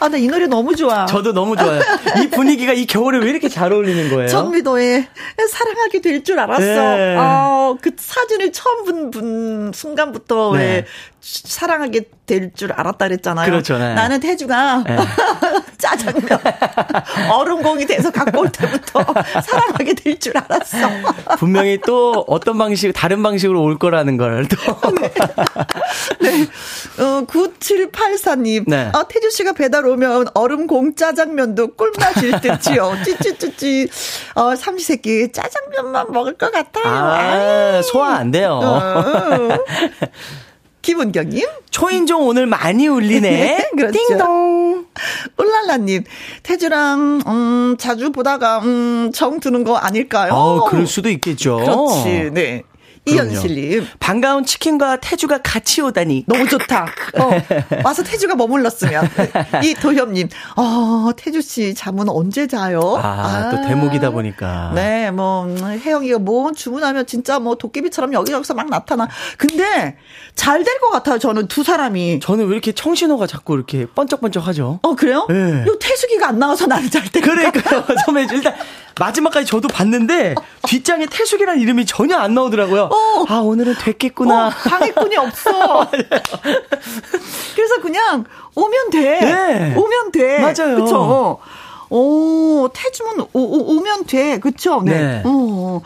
아, 0.04 0.10
나 0.10 0.18
이 0.18 0.28
노래 0.28 0.48
너무 0.48 0.76
좋아. 0.76 1.06
저도 1.06 1.32
너무 1.34 1.56
좋아요. 1.56 1.80
이 2.22 2.30
분위기가 2.30 2.74
이 2.74 2.86
겨울에 2.86 3.20
왜 3.20 3.30
이렇게 3.30 3.48
잘 3.48 3.72
어울리는 3.72 4.10
거예요? 4.10 4.28
전미도의 4.28 5.08
사랑하게 5.50 6.02
될 6.02 6.24
줄 6.24 6.40
알았어. 6.40 6.62
네. 6.62 7.16
아, 7.18 7.76
그 7.82 7.92
사진을 7.98 8.52
처음 8.52 8.86
본, 8.86 9.12
본 9.12 9.72
순간부터 9.74 10.54
네. 10.54 10.60
왜 10.60 10.86
사랑하게 11.24 12.02
될 12.26 12.54
줄 12.54 12.72
알았다 12.74 13.08
그랬잖아요. 13.08 13.46
그렇죠, 13.50 13.78
네. 13.78 13.94
나는 13.94 14.20
태주가 14.20 14.84
네. 14.86 14.98
짜장면 15.78 16.40
얼음공이 17.32 17.86
돼서 17.86 18.12
갖고 18.12 18.42
올 18.42 18.50
때부터 18.50 19.04
사랑하게 19.44 19.94
될 19.94 20.20
줄 20.20 20.34
알았어. 20.38 20.78
분명히 21.38 21.80
또 21.86 22.24
어떤 22.28 22.58
방식, 22.58 22.92
다른 22.94 23.24
방식으로 23.24 23.62
올 23.62 23.78
거라는 23.80 24.18
걸 24.18 24.48
또. 24.48 24.58
네. 26.20 26.44
어, 27.00 27.26
9784님. 27.26 28.66
네. 28.68 28.90
아, 28.94 29.04
태주 29.04 29.32
씨가 29.32 29.54
배달 29.54 29.86
오면 29.86 30.28
얼음공 30.34 30.96
짜장면도 30.96 31.76
꿀맛일 31.76 32.40
듯이요. 32.42 32.98
찌찌찌찌. 33.04 33.90
어, 34.36 34.56
삼시세끼 34.56 35.32
짜장면만 35.32 36.12
먹을 36.12 36.34
것 36.38 36.52
같아요. 36.52 36.84
아, 36.86 37.82
소화 37.82 38.16
안 38.16 38.32
돼요. 38.32 38.60
어. 38.62 39.58
김은경님. 40.84 41.48
초인종 41.72 42.28
오늘 42.28 42.46
많이 42.46 42.88
울리네. 42.88 43.70
그렇죠. 43.76 43.98
띵동. 43.98 44.86
울랄라님. 45.38 46.04
태주랑, 46.44 47.22
음, 47.26 47.76
자주 47.80 48.12
보다가, 48.12 48.60
음, 48.60 49.12
정 49.14 49.40
드는 49.40 49.64
거 49.64 49.78
아닐까요? 49.78 50.34
어, 50.34 50.66
그럴 50.66 50.86
수도 50.86 51.10
있겠죠. 51.10 51.58
그렇지. 51.58 52.30
네. 52.34 52.64
이현실님. 53.06 53.86
반가운 54.00 54.46
치킨과 54.46 54.98
태주가 54.98 55.40
같이 55.44 55.82
오다니. 55.82 56.24
너무 56.28 56.48
좋다. 56.48 56.86
어, 57.20 57.32
와서 57.84 58.02
태주가 58.04 58.36
머물렀으면. 58.36 59.10
이 59.64 59.74
도협님, 59.76 60.30
어, 60.56 61.10
태주씨 61.18 61.74
잠은 61.76 62.08
언제 62.10 62.48
자요? 62.48 62.98
아, 63.02 63.52
또 63.52 63.62
대목이다 63.68 64.12
보니까. 64.12 64.72
네, 64.74 65.12
뭐, 65.12 65.44
음, 65.46 65.58
혜영이가 65.84 66.20
뭐 66.20 66.52
주문하면 66.54 67.06
진짜 67.06 67.40
뭐 67.40 67.56
도깨비처럼 67.56 68.14
여기저기서 68.14 68.54
막 68.54 68.70
나타나. 68.70 69.08
근데 69.38 69.98
잘 70.36 70.64
될 70.64 70.80
것 70.80 70.90
같아요, 70.90 71.20
저는 71.20 71.48
두 71.48 71.64
사람이. 71.64 72.20
저는 72.22 72.46
왜 72.48 72.54
이렇게 72.54 72.72
청신호가 72.72 73.28
자꾸 73.28 73.56
이렇게 73.56 73.86
번쩍번쩍 73.86 74.48
하죠? 74.48 74.80
어, 74.82 74.96
그래요? 74.96 75.28
네. 75.30 75.66
요 75.68 75.78
태숙이가 75.80 76.30
안 76.30 76.40
나와서 76.40 76.68
나는 76.68 76.90
잘 76.90 77.04
때. 77.10 77.20
그러니까요, 77.22 77.84
선배. 78.06 78.26
일단, 78.32 78.54
마지막까지 79.00 79.46
저도 79.48 79.68
봤는데, 79.68 80.36
뒷장에 80.68 81.06
태숙이라는 81.08 81.60
이름이 81.62 81.86
전혀 81.86 82.16
안 82.18 82.34
나오더라고요. 82.34 82.90
어. 82.94 83.26
아, 83.28 83.40
오늘은 83.40 83.76
됐겠구나. 83.80 84.48
어, 84.48 84.50
방해꾼이 84.50 85.16
없어. 85.18 85.90
그래서 87.56 87.82
그냥 87.82 88.26
오면 88.56 88.90
돼. 88.92 89.20
네. 89.20 89.76
오면 89.76 90.12
돼. 90.12 90.40
맞아요. 90.40 90.84
그쵸? 90.84 91.40
오, 91.90 92.70
태주문 92.74 93.22
오, 93.22 93.28
오, 93.34 93.76
오면 93.78 94.06
돼. 94.06 94.40
그쵸? 94.40 94.82
네. 94.84 94.92
네. 94.98 95.22
어, 95.26 95.82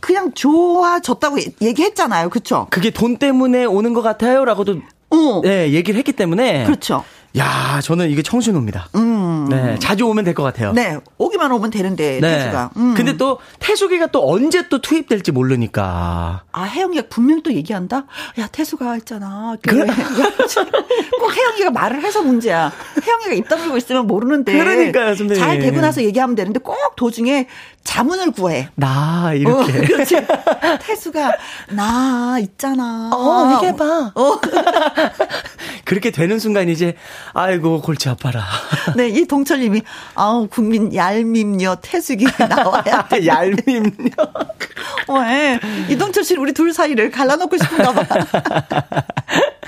그냥 0.00 0.32
좋아졌다고 0.32 1.40
얘- 1.40 1.44
얘기했잖아요. 1.62 2.28
그쵸? 2.30 2.66
그게 2.70 2.90
돈 2.90 3.16
때문에 3.16 3.64
오는 3.64 3.92
것 3.94 4.02
같아요. 4.02 4.44
라고도, 4.44 4.76
어. 5.10 5.40
네, 5.42 5.72
얘기를 5.72 5.98
했기 5.98 6.12
때문에. 6.12 6.64
그렇죠. 6.64 7.04
야, 7.38 7.80
저는 7.82 8.08
이게 8.10 8.22
청신호입니다. 8.22 8.88
음. 8.94 9.46
네, 9.50 9.78
자주 9.78 10.06
오면 10.06 10.24
될 10.24 10.32
것 10.34 10.42
같아요. 10.42 10.72
네. 10.72 10.96
오기만 11.18 11.52
오면 11.52 11.70
되는데, 11.70 12.18
네. 12.20 12.38
태주가. 12.38 12.70
음. 12.76 12.94
근데 12.94 13.16
또 13.16 13.38
태숙이가 13.58 14.06
또 14.08 14.30
언제 14.30 14.68
또 14.68 14.80
투입될지 14.80 15.32
모르니까. 15.32 16.44
아, 16.52 16.62
혜영이가 16.64 17.04
분명 17.10 17.42
또 17.42 17.52
얘기한다? 17.52 18.04
야, 18.38 18.46
태수가 18.50 18.96
있잖아. 18.98 19.54
그래? 19.62 19.86
야, 19.86 19.94
꼭 21.20 21.36
혜영이가 21.36 21.70
말을 21.70 22.02
해서 22.02 22.22
문제야. 22.22 22.72
혜영이가 23.04 23.32
입 23.34 23.48
다물고 23.48 23.76
있으면 23.76 24.06
모르는데. 24.06 24.56
그러니까요, 24.56 25.14
선배님. 25.14 25.42
잘 25.42 25.58
되고 25.58 25.80
나서 25.80 26.02
얘기하면 26.02 26.36
되는데 26.36 26.58
꼭 26.60 26.76
도중에 26.96 27.48
자문을 27.84 28.32
구해. 28.32 28.68
나 28.74 29.26
어, 29.28 29.34
이렇게. 29.34 29.72
그렇지. 29.72 30.16
태수가, 30.82 31.32
나, 31.70 32.38
있잖아. 32.40 33.10
어, 33.12 33.54
얘기해 33.56 33.76
봐. 33.76 34.10
어. 34.14 34.40
그렇게 35.84 36.10
되는 36.10 36.38
순간 36.40 36.68
이제 36.68 36.96
아이고 37.34 37.80
골치 37.82 38.08
아파라. 38.08 38.44
네, 38.96 39.08
이 39.08 39.26
동철님이, 39.26 39.82
아우, 40.14 40.46
국민 40.48 40.94
얄밉녀 40.94 41.76
태숙이 41.82 42.26
나와야 42.48 43.06
돼. 43.10 43.26
얄밉냐. 43.26 44.10
왜? 45.08 45.60
이동철 45.88 46.24
씨는 46.24 46.42
우리 46.42 46.52
둘 46.52 46.72
사이를 46.72 47.10
갈라놓고 47.10 47.56
싶은가 47.58 47.92
봐. 47.92 48.04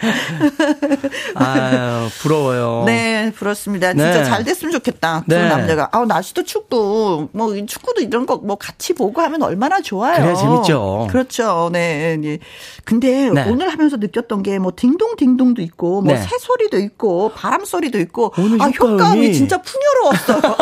아유 1.34 2.08
부러워요. 2.20 2.84
네, 2.86 3.32
그렇습니다. 3.38 3.92
진짜 3.92 4.10
네. 4.22 4.24
잘 4.24 4.44
됐으면 4.44 4.72
좋겠다. 4.72 5.24
두 5.28 5.34
네. 5.34 5.48
남자가. 5.48 5.88
아, 5.92 6.04
날씨도 6.06 6.44
춥고, 6.44 7.28
뭐, 7.32 7.54
이 7.54 7.66
축구도 7.66 8.00
이런 8.02 8.26
거 8.26 8.38
뭐 8.38 8.56
같이 8.56 8.92
보고 8.94 9.20
하면 9.20 9.42
얼마나 9.42 9.80
좋아요. 9.80 10.16
그래야 10.22 10.34
재밌죠. 10.36 11.08
그렇죠. 11.10 11.70
네. 11.72 12.16
네. 12.20 12.38
근데 12.84 13.28
네. 13.30 13.44
오늘 13.48 13.68
하면서 13.68 13.96
느꼈던 13.96 14.42
게 14.42 14.58
뭐 14.58 14.72
딩동딩동도 14.74 15.60
있고, 15.62 16.02
뭐 16.02 16.14
네. 16.14 16.20
새소리도 16.22 16.78
있고, 16.78 17.32
바람소리도 17.34 17.98
있고, 18.00 18.32
오늘 18.38 18.60
아, 18.62 18.66
효과음이- 18.66 18.92
효과음이 18.92 19.32
진짜 19.34 19.60
풍요로웠어요. 19.60 20.56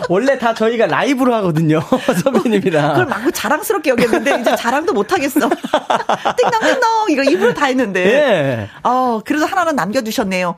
원래 0.08 0.38
다 0.38 0.54
저희가 0.54 0.86
라이브로 0.86 1.34
하거든요. 1.34 1.80
선배님이랑. 2.22 2.88
그걸 2.90 3.06
막 3.06 3.34
자랑스럽게 3.34 3.90
여겼는데, 3.90 4.40
이제 4.40 4.56
자랑도 4.56 4.92
못하겠어. 4.92 5.40
띵동띵동! 6.36 7.10
이거 7.10 7.22
입으로 7.24 7.52
다 7.54 7.66
했는데. 7.66 8.67
예. 8.68 8.88
어, 8.88 9.20
그래도 9.24 9.46
하나는 9.46 9.76
남겨두셨네요. 9.76 10.56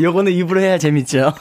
요거는 0.00 0.32
입으로 0.32 0.60
해야 0.60 0.78
재밌죠. 0.78 1.32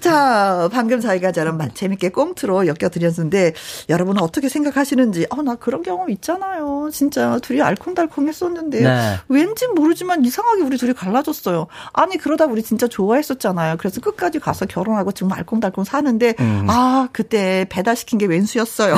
자, 0.00 0.68
방금 0.72 1.00
저희가 1.00 1.32
저런 1.32 1.56
마- 1.56 1.68
재밌게 1.68 2.10
꽁트로 2.10 2.66
엮여드렸는데, 2.66 3.52
여러분은 3.88 4.22
어떻게 4.22 4.48
생각하시는지, 4.48 5.26
어, 5.30 5.42
나 5.42 5.54
그런 5.54 5.82
경험 5.82 6.10
있잖아요. 6.10 6.90
진짜 6.92 7.38
둘이 7.40 7.62
알콩달콩 7.62 8.28
했었는데, 8.28 8.80
네. 8.82 9.16
왠지 9.28 9.66
모르지만 9.68 10.24
이상하게 10.24 10.62
우리 10.62 10.76
둘이 10.76 10.92
갈라졌어요. 10.92 11.66
아니, 11.92 12.16
그러다 12.18 12.44
우리 12.46 12.62
진짜 12.62 12.86
좋아했었잖아요. 12.88 13.76
그래서 13.78 14.00
끝까지 14.00 14.38
가서 14.38 14.66
결혼하고 14.66 15.12
지금 15.12 15.32
알콩달콩 15.32 15.84
사는데, 15.84 16.34
음. 16.40 16.66
아, 16.68 17.08
그때 17.12 17.66
배달시킨 17.70 18.18
게 18.18 18.26
왼수였어요. 18.26 18.96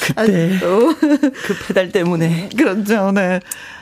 그때 0.00 0.58
어. 0.64 0.94
그 1.00 1.66
페달 1.66 1.90
때문에. 1.92 2.50
그렇죠, 2.56 3.12
네. 3.12 3.40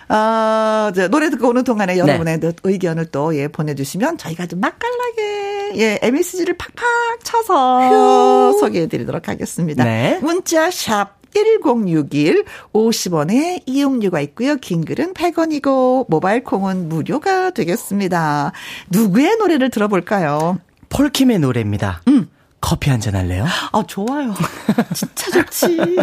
아, 0.09 0.91
이제 0.93 1.09
노래 1.09 1.31
듣고 1.31 1.49
오는 1.49 1.65
동안에 1.65 1.95
네. 1.95 1.99
여러분의 1.99 2.41
또 2.41 2.53
의견을 2.65 3.07
또, 3.07 3.35
예, 3.37 3.49
보내주시면 3.49 4.19
저희가 4.19 4.47
좀 4.47 4.61
맛깔나게, 4.61 5.73
예, 5.77 5.99
MSG를 6.03 6.57
팍팍 6.59 7.25
쳐서 7.25 8.53
소개해 8.59 8.89
드리도록 8.89 9.29
하겠습니다. 9.29 9.85
네. 9.85 10.19
문자 10.23 10.71
샵 10.71 11.23
1061, 11.33 12.45
50원의 12.75 13.63
이용료가 13.65 14.21
있고요. 14.21 14.57
긴 14.57 14.85
글은 14.85 15.15
100원이고, 15.15 16.07
모바일 16.09 16.45
콩은 16.45 16.91
무료가 16.91 17.51
되겠습니다. 17.51 18.53
누구의 18.91 19.37
노래를 19.39 19.71
들어볼까요? 19.71 20.59
폴킴의 20.93 21.39
노래입니다. 21.39 22.03
음. 22.09 22.29
커피 22.61 22.91
한 22.91 23.01
잔 23.01 23.17
할래요? 23.17 23.45
아, 23.73 23.83
좋아요. 23.87 24.35
진짜 24.95 25.31
좋지. 25.33 25.97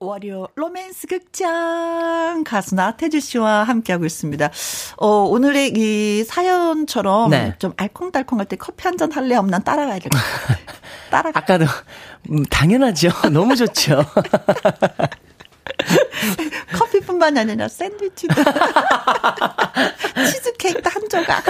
월요 0.00 0.46
로맨스 0.54 1.08
극장 1.08 2.44
가수 2.44 2.74
나태주 2.76 3.18
씨와 3.20 3.64
함께하고 3.64 4.04
있습니다. 4.04 4.50
어, 4.96 5.06
오늘의 5.08 5.72
이 5.76 6.24
사연처럼 6.24 7.30
네. 7.30 7.54
좀 7.58 7.72
알콩달콩할 7.76 8.46
때 8.46 8.56
커피 8.56 8.84
한 8.86 8.96
잔 8.96 9.10
할래 9.12 9.34
없난 9.36 9.62
따라가야 9.64 9.98
될 9.98 10.10
것 10.10 10.18
같아요. 10.18 10.58
따라가. 11.10 11.38
아까도 11.40 11.66
음, 12.30 12.44
당연하죠. 12.46 13.10
너무 13.32 13.54
좋죠. 13.56 14.04
커피뿐만 16.76 17.36
아니라 17.38 17.68
샌드위치도. 17.68 18.34
치즈케이크도 20.32 20.90
한 20.90 21.08
조각. 21.08 21.44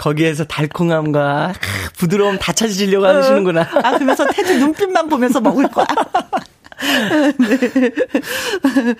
거기에서 0.00 0.44
달콤함과 0.44 1.52
부드러움 1.98 2.38
다 2.38 2.54
찾으시려고 2.54 3.06
하시는구나. 3.06 3.68
아, 3.84 3.92
그러면서 3.92 4.26
태주 4.26 4.58
눈빛만 4.58 5.10
보면서 5.10 5.40
먹을 5.42 5.68
거야. 5.68 5.86
네. 7.38 8.94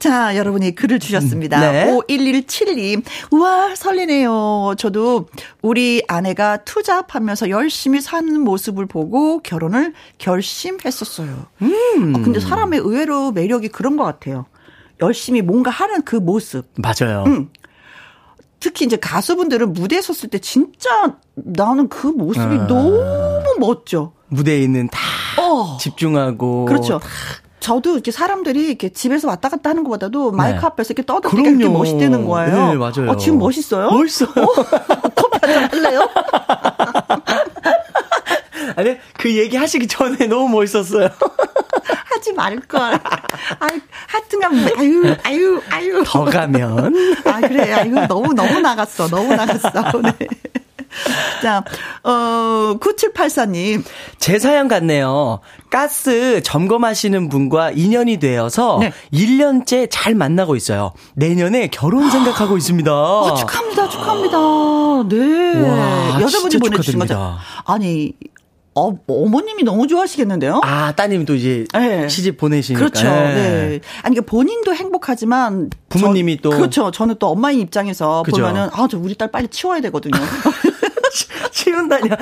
자, 0.00 0.36
여러분이 0.36 0.74
글을 0.74 0.98
주셨습니다. 0.98 1.60
네. 1.60 1.86
5117님. 1.86 3.04
우와, 3.30 3.76
설레네요. 3.76 4.74
저도 4.76 5.28
우리 5.62 6.02
아내가 6.08 6.56
투잡하면서 6.64 7.50
열심히 7.50 8.00
사는 8.00 8.40
모습을 8.40 8.86
보고 8.86 9.38
결혼을 9.42 9.94
결심했었어요. 10.18 11.46
음. 11.62 12.14
어, 12.16 12.22
근데 12.24 12.40
사람의 12.40 12.80
의외로 12.80 13.30
매력이 13.30 13.68
그런 13.68 13.96
것 13.96 14.02
같아요. 14.02 14.46
열심히 15.00 15.42
뭔가 15.42 15.70
하는 15.70 16.02
그 16.02 16.16
모습. 16.16 16.66
맞아요. 16.76 17.22
음. 17.28 17.50
특히 18.60 18.84
이제 18.84 18.96
가수분들은 18.96 19.72
무대에 19.72 20.00
섰을 20.02 20.28
때 20.30 20.38
진짜 20.38 21.16
나는 21.34 21.88
그 21.88 22.06
모습이 22.06 22.42
아. 22.44 22.66
너무 22.66 23.42
멋져. 23.58 24.12
무대에 24.28 24.60
있는 24.62 24.88
다 24.88 25.00
어. 25.42 25.78
집중하고. 25.78 26.66
그렇죠. 26.66 27.00
저도 27.58 27.92
이렇게 27.92 28.10
사람들이 28.10 28.68
이렇게 28.68 28.88
집에서 28.90 29.28
왔다 29.28 29.48
갔다 29.48 29.70
하는 29.70 29.84
것보다도 29.84 30.32
마이크 30.32 30.60
네. 30.60 30.66
앞에서 30.66 30.88
이렇게 30.94 31.04
떠들기가 31.04 31.42
이렇게 31.42 31.56
그럼요. 31.58 31.78
멋있다는 31.78 32.26
거예요. 32.26 32.66
네, 32.68 32.74
맞아요. 32.76 33.10
어, 33.10 33.16
지금 33.16 33.38
멋있어요? 33.38 33.90
멋있어요. 33.90 34.30
커피 35.14 35.38
한잔 35.42 35.68
할래요? 35.70 36.08
아니, 38.76 38.96
그 39.16 39.36
얘기 39.36 39.56
하시기 39.56 39.86
전에 39.86 40.26
너무 40.26 40.48
멋있었어요. 40.48 41.08
하지 42.04 42.32
말걸. 42.32 42.80
아유, 43.60 43.80
하여튼간, 44.06 44.78
아유, 44.78 45.16
아유, 45.24 45.62
아유. 45.70 46.02
더 46.06 46.24
가면. 46.24 46.94
아, 47.24 47.40
그래. 47.40 47.72
아이고, 47.72 48.06
너무, 48.06 48.32
너무 48.34 48.60
나갔어. 48.60 49.08
너무 49.08 49.34
나갔어. 49.34 49.70
네. 50.02 50.28
자, 51.42 51.64
어, 52.02 52.76
9784님. 52.80 53.84
제 54.18 54.38
사연 54.38 54.68
같네요. 54.68 55.40
가스 55.70 56.42
점검하시는 56.42 57.28
분과 57.28 57.70
인연이 57.70 58.18
되어서 58.18 58.78
네. 58.80 58.92
1년째 59.12 59.88
잘 59.90 60.14
만나고 60.14 60.56
있어요. 60.56 60.92
내년에 61.14 61.68
결혼 61.68 62.10
생각하고 62.10 62.56
있습니다. 62.56 62.92
어, 62.92 63.34
축하합니다. 63.34 63.88
축하합니다. 63.88 64.38
네. 65.08 65.68
와, 65.68 66.20
여자분이 66.20 66.58
보내주신 66.58 66.98
거죠. 66.98 67.36
아니, 67.64 68.12
어, 68.88 68.98
어머님이 69.08 69.62
너무 69.64 69.86
좋아하시겠는데요? 69.86 70.60
아, 70.64 70.92
따님도 70.92 71.34
이제 71.34 71.64
네. 71.72 72.08
시집 72.08 72.36
보내시니까. 72.38 72.78
그렇죠. 72.80 73.04
네. 73.08 73.80
아니, 74.02 74.14
그러니까 74.16 74.22
본인도 74.30 74.74
행복하지만. 74.74 75.70
부모님이 75.88 76.38
저- 76.42 76.42
또- 76.42 76.50
그렇죠. 76.56 76.90
저는 76.90 77.16
또 77.18 77.28
엄마의 77.28 77.60
입장에서 77.60 78.22
그죠. 78.24 78.42
보면은, 78.42 78.68
아, 78.72 78.86
저 78.90 78.98
우리 78.98 79.14
딸 79.16 79.30
빨리 79.30 79.48
치워야 79.48 79.80
되거든요. 79.82 80.12
치운다냐. 81.52 82.16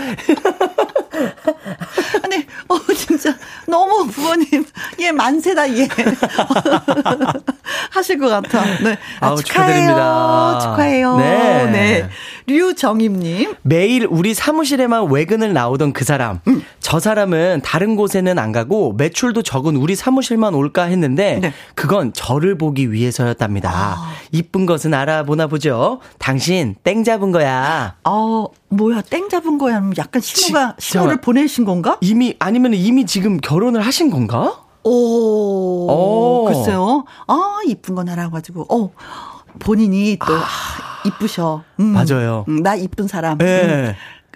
아니, 2.24 2.46
어, 2.68 2.78
진짜, 2.96 3.34
너무 3.66 4.06
부모님, 4.10 4.64
얘 5.00 5.12
만세다, 5.12 5.76
얘. 5.76 5.88
하실 7.90 8.18
것 8.18 8.28
같아. 8.28 8.64
네. 8.82 8.96
아, 9.20 9.28
아우, 9.28 9.42
축하해요. 9.42 9.42
축하드립니다. 9.42 10.58
축하해요. 10.62 11.16
네. 11.18 11.70
네. 11.70 12.08
류정임님. 12.48 13.54
매일 13.62 14.06
우리 14.10 14.34
사무실에만 14.34 15.10
외근을 15.10 15.52
나오던 15.52 15.92
그 15.92 16.04
사람. 16.04 16.40
음. 16.48 16.62
저 16.80 16.98
사람은 16.98 17.60
다른 17.62 17.96
곳에는 17.96 18.38
안 18.38 18.50
가고 18.52 18.94
매출도 18.94 19.42
적은 19.42 19.76
우리 19.76 19.94
사무실만 19.94 20.54
올까 20.54 20.84
했는데 20.84 21.38
네. 21.40 21.52
그건 21.74 22.12
저를 22.14 22.56
보기 22.58 22.90
위해서였답니다. 22.92 23.70
아. 23.70 24.10
이쁜 24.32 24.64
것은 24.66 24.94
알아보나 24.94 25.46
보죠. 25.46 26.00
당신 26.18 26.74
땡 26.82 27.04
잡은 27.04 27.30
거야. 27.30 27.96
어, 28.04 28.46
뭐야, 28.70 29.02
땡 29.02 29.28
잡은 29.28 29.58
거야? 29.58 29.82
약간 29.98 30.20
신호가, 30.22 30.76
지- 30.78 30.90
신호를 30.92 31.16
저- 31.16 31.20
보내신 31.20 31.64
건가? 31.64 31.98
이미 32.00 32.34
아니면 32.38 32.72
이미 32.74 33.04
지금 33.06 33.36
결혼을 33.38 33.82
하신 33.82 34.10
건가? 34.10 34.60
오, 34.84 34.90
오. 35.90 36.44
글쎄요. 36.46 37.04
아, 37.26 37.58
이쁜 37.66 37.94
거 37.94 38.04
날아가지고, 38.04 38.66
어, 38.74 38.90
본인이 39.58 40.18
또, 40.18 40.32
이쁘셔. 41.08 41.62
음. 41.80 41.84
맞아요. 41.86 42.44
음, 42.48 42.62
나 42.62 42.74
이쁜 42.74 43.08
사람. 43.08 43.38
예. 43.42 43.62
음. 43.62 43.94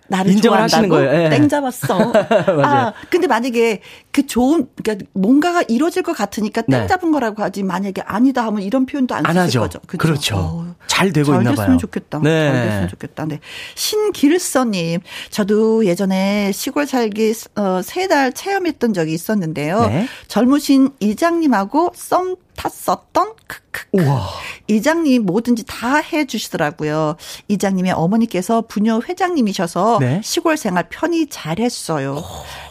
나를 0.08 0.32
인정을 0.32 0.56
좋아한다고 0.58 0.62
하시는 0.64 0.88
거예요. 0.88 1.24
예. 1.24 1.30
땡 1.30 1.48
잡았어. 1.48 1.98
맞아요. 2.12 2.62
아, 2.64 2.92
근데 3.08 3.26
만약에 3.26 3.80
그 4.12 4.26
좋은, 4.26 4.68
그러니까 4.82 5.06
뭔가가 5.14 5.62
이루어질 5.62 6.02
것 6.02 6.12
같으니까 6.14 6.60
땡 6.62 6.80
네. 6.82 6.86
잡은 6.86 7.12
거라고 7.12 7.42
하지, 7.42 7.62
만약에 7.62 8.02
아니다 8.04 8.44
하면 8.46 8.60
이런 8.62 8.84
표현도 8.86 9.14
안 9.14 9.24
안 9.26 9.34
쓰실 9.46 9.60
하죠. 9.60 9.60
거죠. 9.60 9.80
그쵸? 9.86 9.98
그렇죠. 9.98 10.36
어. 10.36 10.74
잘 10.86 11.12
되고 11.12 11.32
잘 11.32 11.40
있나 11.40 11.50
됐으면 11.52 11.68
봐요. 11.68 11.76
좋겠다. 11.78 12.18
네. 12.18 12.52
잘 12.52 12.66
됐으면 12.66 12.88
좋겠다. 12.88 13.24
네. 13.24 13.40
신길서님, 13.74 15.00
저도 15.30 15.86
예전에 15.86 16.52
시골 16.52 16.86
살기 16.86 17.34
어, 17.56 17.80
세 17.82 18.02
달 18.08 18.32
체험했던 18.32 18.92
적이 18.94 19.14
있었는데요. 19.14 19.86
네. 19.86 20.06
젊으신 20.28 20.90
이장님하고 21.00 21.92
썸 21.94 22.36
탔었던 22.56 23.32
크크. 23.46 23.86
우와. 23.92 24.28
이장님 24.68 25.24
뭐든지 25.24 25.64
다 25.66 25.96
해주시더라고요. 25.96 27.16
이장님의 27.48 27.92
어머니께서 27.92 28.62
부녀 28.68 29.00
회장님이셔서 29.00 29.98
네. 30.00 30.20
시골 30.22 30.56
생활 30.58 30.88
편히 30.90 31.26
잘했어요. 31.28 32.22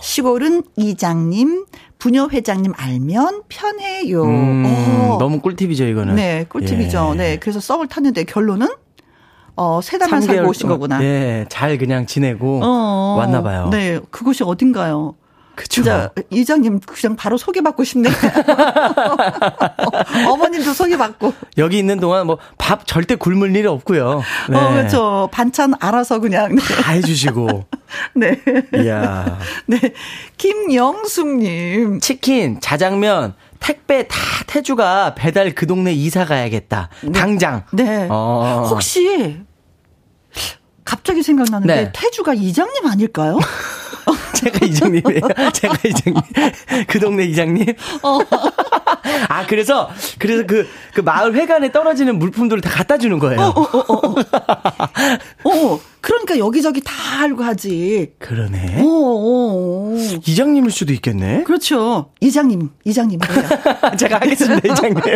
시골은 0.01 0.63
이장님, 0.75 1.30
부녀 1.99 2.27
회장님 2.27 2.73
알면 2.75 3.43
편해요. 3.47 4.23
음, 4.23 4.63
어. 4.65 5.17
너무 5.19 5.39
꿀팁이죠, 5.41 5.85
이거는. 5.85 6.15
네, 6.15 6.45
꿀팁이죠. 6.49 7.11
예. 7.13 7.17
네, 7.17 7.37
그래서 7.37 7.59
썸을 7.59 7.87
탔는데 7.87 8.23
결론은 8.23 8.67
어, 9.55 9.81
세 9.81 9.97
달만 9.97 10.21
3개월 10.21 10.25
살고 10.25 10.49
오신 10.49 10.69
거구나. 10.69 10.97
네, 10.99 11.45
잘 11.49 11.77
그냥 11.77 12.05
지내고 12.05 12.61
어, 12.63 13.15
왔나 13.19 13.43
봐요. 13.43 13.69
네, 13.71 13.99
그곳이 14.09 14.43
어딘가요? 14.43 15.15
그쵸. 15.55 15.83
진짜 15.83 16.09
이장님 16.29 16.79
그냥 16.79 17.15
바로 17.15 17.37
소개받고 17.37 17.83
싶네. 17.83 18.09
어머님도 20.29 20.73
소개받고. 20.73 21.33
여기 21.57 21.77
있는 21.77 21.99
동안 21.99 22.27
뭐 22.27 22.37
밥 22.71 22.87
절대 22.87 23.15
굶을 23.15 23.53
일이 23.53 23.67
없고요. 23.67 24.23
네. 24.49 24.57
어, 24.57 24.69
그렇죠. 24.69 25.29
반찬 25.33 25.73
알아서 25.81 26.19
그냥. 26.19 26.55
다 26.55 26.91
해주시고. 26.93 27.65
네. 28.15 28.41
이야. 28.75 29.37
네. 29.65 29.77
김영숙님. 30.37 31.99
치킨, 31.99 32.61
자장면, 32.61 33.33
택배 33.59 34.07
다 34.07 34.15
태주가 34.47 35.15
배달 35.15 35.53
그 35.53 35.67
동네 35.67 35.91
이사 35.91 36.23
가야겠다. 36.23 36.87
당장. 37.13 37.65
네. 37.73 38.07
어. 38.09 38.67
혹시 38.69 39.41
갑자기 40.85 41.21
생각나는데 41.21 41.75
네. 41.75 41.91
태주가 41.93 42.33
이장님 42.33 42.87
아닐까요? 42.87 43.37
제가 44.35 44.65
이장님이에요. 44.65 45.21
제가 45.53 45.75
이장님. 45.83 46.21
그 46.87 46.99
동네 46.99 47.25
이장님. 47.25 47.65
어. 48.03 48.19
아, 49.27 49.45
그래서, 49.45 49.89
그래서 50.19 50.45
그, 50.45 50.67
그 50.93 51.01
마을 51.01 51.33
회관에 51.35 51.71
떨어지는 51.71 52.17
물품들을 52.19 52.61
다 52.61 52.69
갖다 52.69 52.97
주는 52.97 53.19
거예요. 53.19 53.41
어, 55.43 55.79
그러니까 56.01 56.37
여기저기 56.39 56.81
다 56.83 56.93
알고 57.21 57.43
하지. 57.43 58.13
그러네. 58.19 58.81
어, 58.81 58.85
어, 58.85 59.93
어. 59.93 59.95
이장님일 60.25 60.71
수도 60.71 60.93
있겠네. 60.93 61.43
그렇죠. 61.43 62.11
이장님, 62.19 62.69
이장님이에요. 62.85 63.31
제가 63.99 64.15
하겠습니다, 64.17 64.73
이장님. 64.73 64.99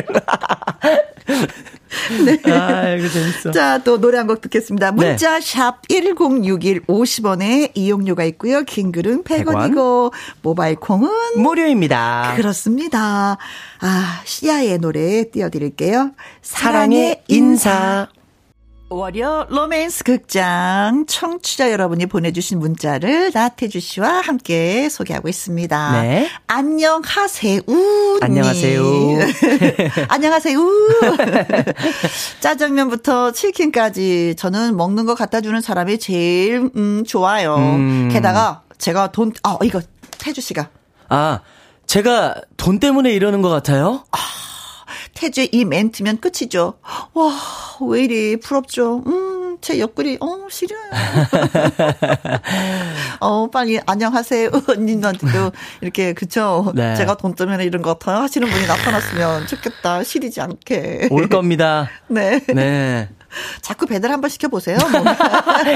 네. 2.25 2.51
아이고, 2.51 3.07
재밌어. 3.09 3.51
자, 3.51 3.79
또 3.83 3.99
노래 3.99 4.17
한 4.17 4.27
곡 4.27 4.41
듣겠습니다. 4.41 4.91
네. 4.91 4.95
문자 4.95 5.39
샵1061 5.39 6.85
50원에 6.87 7.71
이용료가 7.73 8.23
있고요. 8.25 8.63
긴 8.63 8.91
글은 8.91 9.23
100원이고 9.23 10.11
모바일 10.41 10.75
콩은 10.75 11.09
무료입니다. 11.37 12.33
그렇습니다. 12.37 13.37
아, 13.79 14.21
시아의 14.25 14.79
노래 14.79 15.29
띄워 15.31 15.49
드릴게요. 15.49 16.11
사랑의 16.41 17.21
인사. 17.27 18.07
월요 18.95 19.47
로맨스 19.49 20.05
극장 20.05 21.05
청취자 21.05 21.69
여러분이 21.69 22.05
보내주신 22.05 22.59
문자를 22.59 23.29
나태주 23.33 23.81
씨와 23.81 24.21
함께 24.21 24.87
소개하고 24.87 25.27
있습니다. 25.27 26.01
네. 26.01 26.29
안녕하세요. 26.47 27.59
안녕하세요. 28.21 28.83
안녕하세요. 30.07 30.59
짜장면부터 32.39 33.33
치킨까지 33.33 34.35
저는 34.37 34.77
먹는 34.77 35.05
거 35.05 35.13
갖다 35.13 35.41
주는 35.41 35.59
사람이 35.59 35.99
제일 35.99 36.69
음, 36.77 37.03
좋아요. 37.05 37.55
음. 37.57 38.09
게다가 38.13 38.61
제가 38.77 39.11
돈, 39.11 39.33
아, 39.43 39.57
이거 39.63 39.81
태주 40.19 40.39
씨가 40.39 40.69
아, 41.09 41.41
제가 41.85 42.35
돈 42.55 42.79
때문에 42.79 43.11
이러는 43.11 43.41
것 43.41 43.49
같아요? 43.49 44.05
태주의 45.15 45.47
이 45.53 45.63
멘트면 45.65 46.19
끝이죠. 46.19 46.73
와, 47.13 47.31
왜 47.89 48.03
이리 48.03 48.37
부럽죠. 48.37 49.01
음, 49.07 49.57
제 49.61 49.79
옆구리, 49.79 50.17
어, 50.19 50.47
시려요. 50.49 50.81
어, 53.21 53.49
빨리 53.49 53.79
안녕하세요. 53.85 54.49
언니한테도 54.67 55.53
이렇게, 55.79 56.11
그쵸. 56.13 56.71
네. 56.75 56.95
제가 56.95 57.15
돈 57.15 57.33
때문에 57.33 57.63
이런 57.63 57.81
것 57.81 57.97
같아요. 57.97 58.21
하시는 58.23 58.45
분이 58.47 58.67
나타났으면 58.67 59.47
좋겠다. 59.47 60.03
시리지 60.03 60.41
않게. 60.41 61.07
올 61.09 61.29
겁니다. 61.29 61.89
네. 62.09 62.41
네. 62.53 63.09
자꾸 63.61 63.85
배달 63.85 64.11
한번 64.11 64.29
시켜보세요. 64.29 64.77
뭐. 64.77 65.01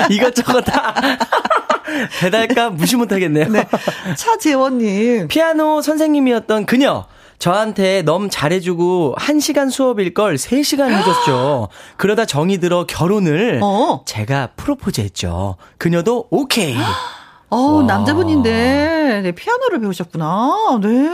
이것저것 0.10 0.62
다. 0.62 0.96
배달값 2.20 2.74
무시 2.74 2.98
못하겠네요. 2.98 3.48
네. 3.48 3.66
차재원님. 4.18 5.30
피아노 5.30 5.82
선생님이었던 5.82 6.66
그녀. 6.66 7.08
저한테 7.40 8.02
너무 8.02 8.30
잘해주고 8.30 9.16
1시간 9.18 9.72
수업일 9.72 10.14
걸 10.14 10.36
3시간 10.36 10.92
해줬죠. 10.92 11.70
그러다 11.98 12.26
정이 12.26 12.60
들어 12.60 12.86
결혼을 12.86 13.62
어. 13.64 14.04
제가 14.06 14.50
프로포즈 14.58 15.00
했죠. 15.02 15.56
그녀도 15.78 16.28
오케이. 16.30 16.76
어, 17.52 17.58
와. 17.58 17.84
남자분인데, 17.84 19.22
네, 19.24 19.32
피아노를 19.32 19.80
배우셨구나. 19.80 20.80
네. 20.84 21.10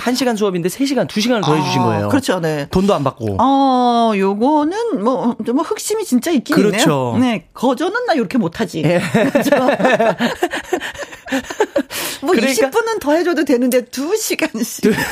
1시간 0.00 0.36
수업인데 0.36 0.68
3시간, 0.68 1.08
2시간을 1.08 1.42
더 1.42 1.54
해주신 1.54 1.80
아, 1.80 1.84
거예요. 1.84 2.08
그렇죠, 2.10 2.40
네. 2.40 2.66
돈도 2.70 2.94
안 2.94 3.02
받고. 3.02 3.38
어, 3.40 4.12
요거는 4.14 5.02
뭐, 5.02 5.34
뭐 5.54 5.64
흑심이 5.64 6.04
진짜 6.04 6.30
있긴 6.30 6.56
그렇죠. 6.56 7.14
있네요. 7.16 7.32
네, 7.32 7.48
거저는 7.54 8.04
나 8.04 8.12
이렇게 8.12 8.36
못하지. 8.36 8.82
예. 8.84 9.00
그렇죠. 9.30 9.50
뭐 12.22 12.32
그러니까- 12.34 12.68
20분은 12.70 13.00
더 13.00 13.12
해줘도 13.12 13.44
되는데 13.44 13.82
2시간씩. 13.82 14.92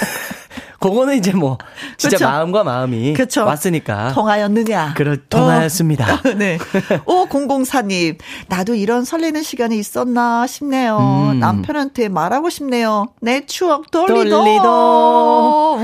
그거는 0.81 1.18
이제 1.18 1.33
뭐 1.33 1.59
진짜 1.99 2.16
그렇죠. 2.16 2.24
마음과 2.33 2.64
마음이 2.64 3.12
그렇죠. 3.12 3.45
왔으니까. 3.45 4.12
통하였느냐. 4.14 4.95
그렇 4.97 5.16
통하였습니다. 5.28 6.14
어. 6.14 6.18
네. 6.39 6.57
5004님, 7.05 8.16
나도 8.49 8.74
이런 8.74 9.05
설레는 9.05 9.43
시간이 9.43 9.78
있었나 9.78 10.47
싶네요. 10.47 11.31
음. 11.35 11.39
남편한테 11.39 12.09
말하고 12.09 12.49
싶네요. 12.49 13.09
내 13.20 13.45
추억 13.45 13.91
돌리도. 13.91 14.31
돌리도. 14.31 15.78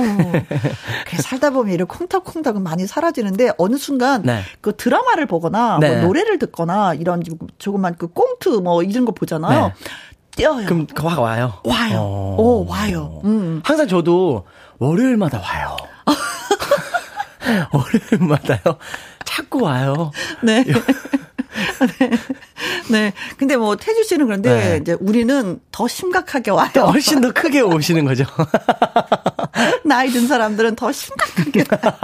살다 1.22 1.50
보면 1.50 1.74
이런 1.74 1.86
콩닥콩닥은 1.88 2.62
많이 2.62 2.86
사라지는데 2.86 3.50
어느 3.58 3.76
순간 3.76 4.22
네. 4.22 4.40
그 4.62 4.76
드라마를 4.76 5.26
보거나 5.26 5.76
네. 5.78 5.96
뭐 5.96 6.06
노래를 6.06 6.38
듣거나 6.38 6.94
이런 6.94 7.22
조그만 7.58 7.96
그 7.98 8.06
꽁트 8.08 8.48
뭐 8.48 8.82
이런 8.82 9.04
거 9.04 9.12
보잖아요. 9.12 9.66
네. 9.66 9.72
뛰어요. 10.36 10.66
그럼 10.66 10.86
확 10.94 11.18
와요. 11.18 11.54
와요. 11.64 11.96
어. 11.98 12.36
오, 12.38 12.66
와요. 12.66 13.20
음. 13.24 13.60
항상 13.64 13.88
저도 13.88 14.46
월요일마다 14.78 15.40
와요. 15.40 15.76
월요일마다요. 17.72 18.78
자꾸 19.24 19.62
와요. 19.62 20.10
네. 20.42 20.64
네. 21.98 22.10
네. 22.90 23.12
근데 23.36 23.56
뭐 23.56 23.76
태주 23.76 24.04
씨는 24.04 24.26
그런데 24.26 24.50
네. 24.50 24.78
이제 24.80 24.96
우리는 25.00 25.60
더 25.70 25.88
심각하게 25.88 26.50
와요. 26.50 26.70
또 26.74 26.86
훨씬 26.86 27.20
더 27.20 27.32
크게 27.32 27.60
오시는 27.60 28.04
거죠. 28.04 28.24
나이 29.84 30.10
든 30.10 30.26
사람들은 30.26 30.76
더 30.76 30.92
심각하게 30.92 31.64
와요. 31.70 31.94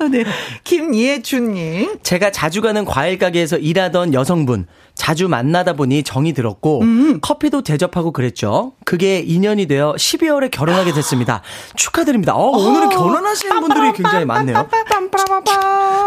네. 0.10 0.24
김예준님. 0.64 1.98
제가 2.02 2.32
자주 2.32 2.62
가는 2.62 2.84
과일 2.84 3.18
가게에서 3.18 3.56
일하던 3.56 4.14
여성분 4.14 4.66
자주 4.94 5.28
만나다 5.28 5.74
보니 5.74 6.02
정이 6.02 6.32
들었고 6.32 6.82
커피도 7.22 7.62
대접하고 7.62 8.12
그랬죠. 8.12 8.72
그게 8.84 9.20
인연이 9.20 9.66
되어 9.66 9.94
12월에 9.96 10.50
결혼하게 10.50 10.92
됐습니다. 10.92 11.42
축하드립니다. 11.76 12.34
어, 12.34 12.48
오늘은 12.50 12.90
결혼하시는 12.90 13.60
분들이 13.60 13.92
굉장히 13.92 14.24
많네요. 14.24 14.68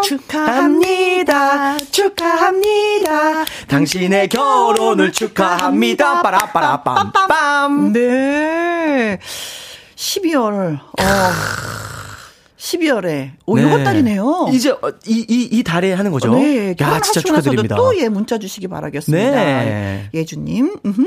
축하합니다. 0.03 1.77
축하합니다. 1.91 3.45
당신의 3.67 4.29
결혼을 4.29 5.11
축하합니다. 5.11 6.21
빠라빠라빰빰. 6.21 7.91
네. 7.93 9.19
12월. 9.95 10.79
어. 10.79 11.83
12월에. 12.63 13.31
오, 13.45 13.59
요번 13.59 13.83
달이네요. 13.83 14.49
이제 14.53 14.71
어, 14.71 14.79
이, 15.05 15.25
이, 15.27 15.49
이 15.51 15.63
달에 15.63 15.91
하는 15.91 16.11
거죠? 16.11 16.33
네, 16.33 16.73
야, 16.79 17.01
진짜 17.01 17.19
축하드립니다. 17.19 17.75
또 17.75 17.93
예, 17.99 18.07
문자 18.07 18.37
주시기 18.37 18.69
바라겠습니다. 18.69 19.31
네. 19.31 20.09
예주님, 20.13 20.77
음흠. 20.85 21.05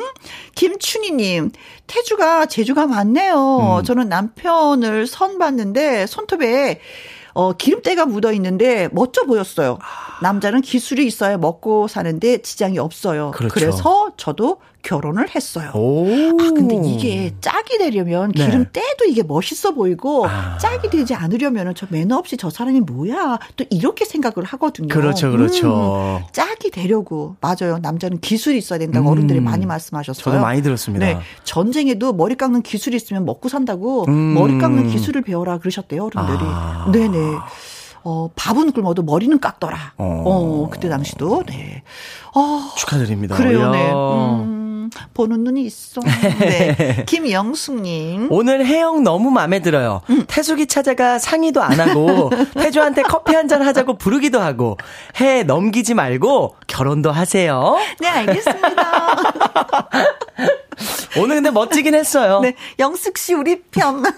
김춘희님, 0.54 1.52
태주가 1.86 2.44
재주가 2.44 2.86
많네요. 2.86 3.78
음. 3.80 3.84
저는 3.84 4.10
남편을 4.10 5.06
선 5.06 5.38
봤는데 5.38 6.06
손톱에 6.06 6.80
어, 7.36 7.52
기름때가 7.52 8.06
묻어 8.06 8.32
있는데 8.32 8.88
멋져 8.92 9.24
보였어요. 9.24 9.76
남자는 10.22 10.62
기술이 10.62 11.06
있어야 11.06 11.36
먹고 11.36 11.86
사는데 11.86 12.38
지장이 12.38 12.78
없어요. 12.78 13.32
그렇죠. 13.32 13.60
래서 13.60 14.10
저도 14.16 14.56
결혼을 14.86 15.34
했어요. 15.34 15.72
오. 15.74 16.06
아, 16.40 16.50
근데 16.54 16.76
이게 16.76 17.34
짝이 17.40 17.76
되려면 17.76 18.30
네. 18.30 18.46
기름 18.46 18.66
떼도 18.72 19.04
이게 19.08 19.24
멋있어 19.24 19.72
보이고 19.74 20.26
아. 20.28 20.56
짝이 20.58 20.88
되지 20.88 21.12
않으려면 21.12 21.74
저 21.74 21.88
매너 21.90 22.16
없이 22.16 22.36
저 22.36 22.50
사람이 22.50 22.80
뭐야 22.82 23.40
또 23.56 23.64
이렇게 23.70 24.04
생각을 24.04 24.44
하거든요. 24.44 24.86
그렇죠, 24.86 25.32
그렇죠. 25.32 26.20
음, 26.20 26.24
짝이 26.30 26.70
되려고 26.70 27.34
맞아요. 27.40 27.78
남자는 27.82 28.20
기술이 28.20 28.58
있어야 28.58 28.78
된다고 28.78 29.08
음. 29.08 29.12
어른들이 29.12 29.40
많이 29.40 29.66
말씀하셨어요. 29.66 30.22
저도 30.22 30.38
많이 30.38 30.62
들었습니다. 30.62 31.04
네, 31.04 31.18
전쟁에도 31.42 32.12
머리 32.12 32.36
깎는 32.36 32.62
기술이 32.62 32.94
있으면 32.94 33.24
먹고 33.24 33.48
산다고 33.48 34.04
음. 34.06 34.34
머리 34.34 34.56
깎는 34.58 34.88
기술을 34.88 35.22
배워라 35.22 35.58
그러셨대요 35.58 36.04
어른들이. 36.04 36.38
아. 36.42 36.88
네네. 36.92 37.18
어, 38.08 38.30
밥은 38.36 38.70
굶어도 38.70 39.02
머리는 39.02 39.40
깎더라. 39.40 39.94
어. 39.98 40.22
어, 40.24 40.70
그때 40.70 40.88
당시도. 40.88 41.42
네. 41.48 41.82
어, 42.36 42.70
축하드립니다. 42.76 43.34
그래요. 43.34 43.72
네. 43.72 43.92
음, 43.92 44.65
보는 45.14 45.44
눈이 45.44 45.62
있어. 45.62 46.00
네. 46.40 47.04
김영숙님. 47.08 48.28
오늘 48.30 48.64
혜영 48.66 49.02
너무 49.02 49.30
마음에 49.30 49.60
들어요. 49.60 50.02
음. 50.10 50.24
태숙이 50.26 50.66
찾아가 50.66 51.18
상의도 51.18 51.62
안 51.62 51.78
하고 51.80 52.30
태주한테 52.54 53.02
커피 53.02 53.34
한 53.34 53.46
잔 53.46 53.62
하자고 53.62 53.96
부르기도 53.96 54.40
하고 54.40 54.76
해 55.20 55.44
넘기지 55.44 55.94
말고 55.94 56.56
결혼도 56.66 57.12
하세요. 57.12 57.76
네, 58.00 58.08
알겠습니다. 58.08 59.06
오늘 61.18 61.36
근데 61.36 61.50
멋지긴 61.50 61.94
했어요. 61.94 62.40
네, 62.40 62.54
영숙 62.78 63.18
씨 63.18 63.34
우리 63.34 63.62
편. 63.62 64.04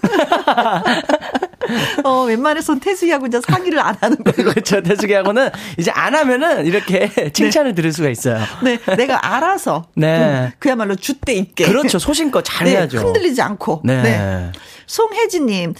어, 2.04 2.24
웬만해선 2.24 2.80
태수이하고 2.80 3.26
이제 3.26 3.40
상의를 3.40 3.78
안 3.80 3.96
하는 4.00 4.16
거예요. 4.18 4.36
그렇죠. 4.50 4.82
태숙이하고는 4.82 5.50
이제 5.78 5.90
안 5.90 6.14
하면은 6.14 6.66
이렇게 6.66 7.30
칭찬을 7.32 7.74
들을 7.74 7.92
수가 7.92 8.08
있어요. 8.08 8.38
네, 8.62 8.78
내가 8.96 9.34
알아서. 9.34 9.86
네. 9.94 10.18
음, 10.18 10.50
그야말로 10.58 10.96
줏대 10.96 11.34
있게. 11.34 11.66
그렇죠. 11.66 11.98
소신껏 11.98 12.44
잘 12.44 12.66
네, 12.66 12.72
해야죠. 12.72 12.98
흔들리지 12.98 13.42
않고. 13.42 13.82
네. 13.84 14.02
네. 14.02 14.52
송혜진님, 14.86 15.74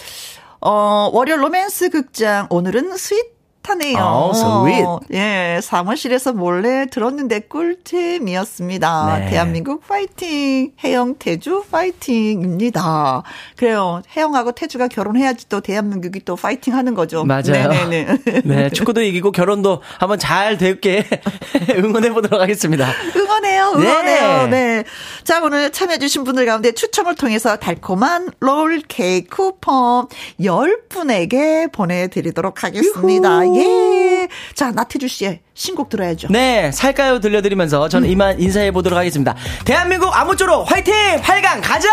어, 0.60 1.10
월요 1.12 1.36
로맨스 1.36 1.90
극장, 1.90 2.46
오늘은 2.50 2.96
sweet 2.96 3.37
하네요. 3.70 3.98
어, 3.98 4.32
sweet. 4.32 5.16
예, 5.18 5.60
사무실에서 5.62 6.32
몰래 6.32 6.86
들었는데 6.86 7.40
꿀잼이었습니다. 7.48 9.18
네. 9.18 9.30
대한민국 9.30 9.86
파이팅! 9.86 10.72
혜영, 10.82 11.16
태주 11.18 11.64
파이팅입니다. 11.70 13.22
그래요. 13.56 14.02
혜영하고 14.16 14.52
태주가 14.52 14.88
결혼해야지 14.88 15.48
또 15.48 15.60
대한민국이 15.60 16.24
또 16.24 16.36
파이팅 16.36 16.74
하는 16.74 16.94
거죠. 16.94 17.24
맞아요. 17.24 17.68
네네네. 17.68 18.18
네, 18.44 18.70
축구도 18.70 19.02
이기고 19.02 19.32
결혼도 19.32 19.82
한번 19.98 20.18
잘 20.18 20.58
되게 20.58 21.06
응원해 21.76 22.10
보도록 22.12 22.40
하겠습니다. 22.40 22.88
응원해요, 23.16 23.72
응원해요. 23.76 24.46
네. 24.48 24.76
네. 24.78 24.84
자, 25.24 25.42
오늘 25.42 25.70
참여해주신 25.72 26.24
분들 26.24 26.46
가운데 26.46 26.72
추첨을 26.72 27.14
통해서 27.14 27.56
달콤한 27.56 28.30
롤 28.40 28.80
케이크 28.88 29.28
쿠폰 29.38 30.06
10분에게 30.40 31.70
보내드리도록 31.72 32.64
하겠습니다. 32.64 33.40
예. 33.58 34.28
자, 34.54 34.72
나태주 34.72 35.08
씨의 35.08 35.40
신곡 35.54 35.88
들어야죠. 35.88 36.28
네, 36.30 36.70
살까요 36.72 37.20
들려드리면서 37.20 37.84
음. 37.84 37.88
저는 37.88 38.08
이만 38.10 38.40
인사해 38.40 38.70
보도록 38.70 38.98
하겠습니다. 38.98 39.34
대한민국 39.64 40.16
아무쪼록 40.16 40.70
화이팅! 40.70 40.94
8강 41.22 41.60
가자! 41.62 41.88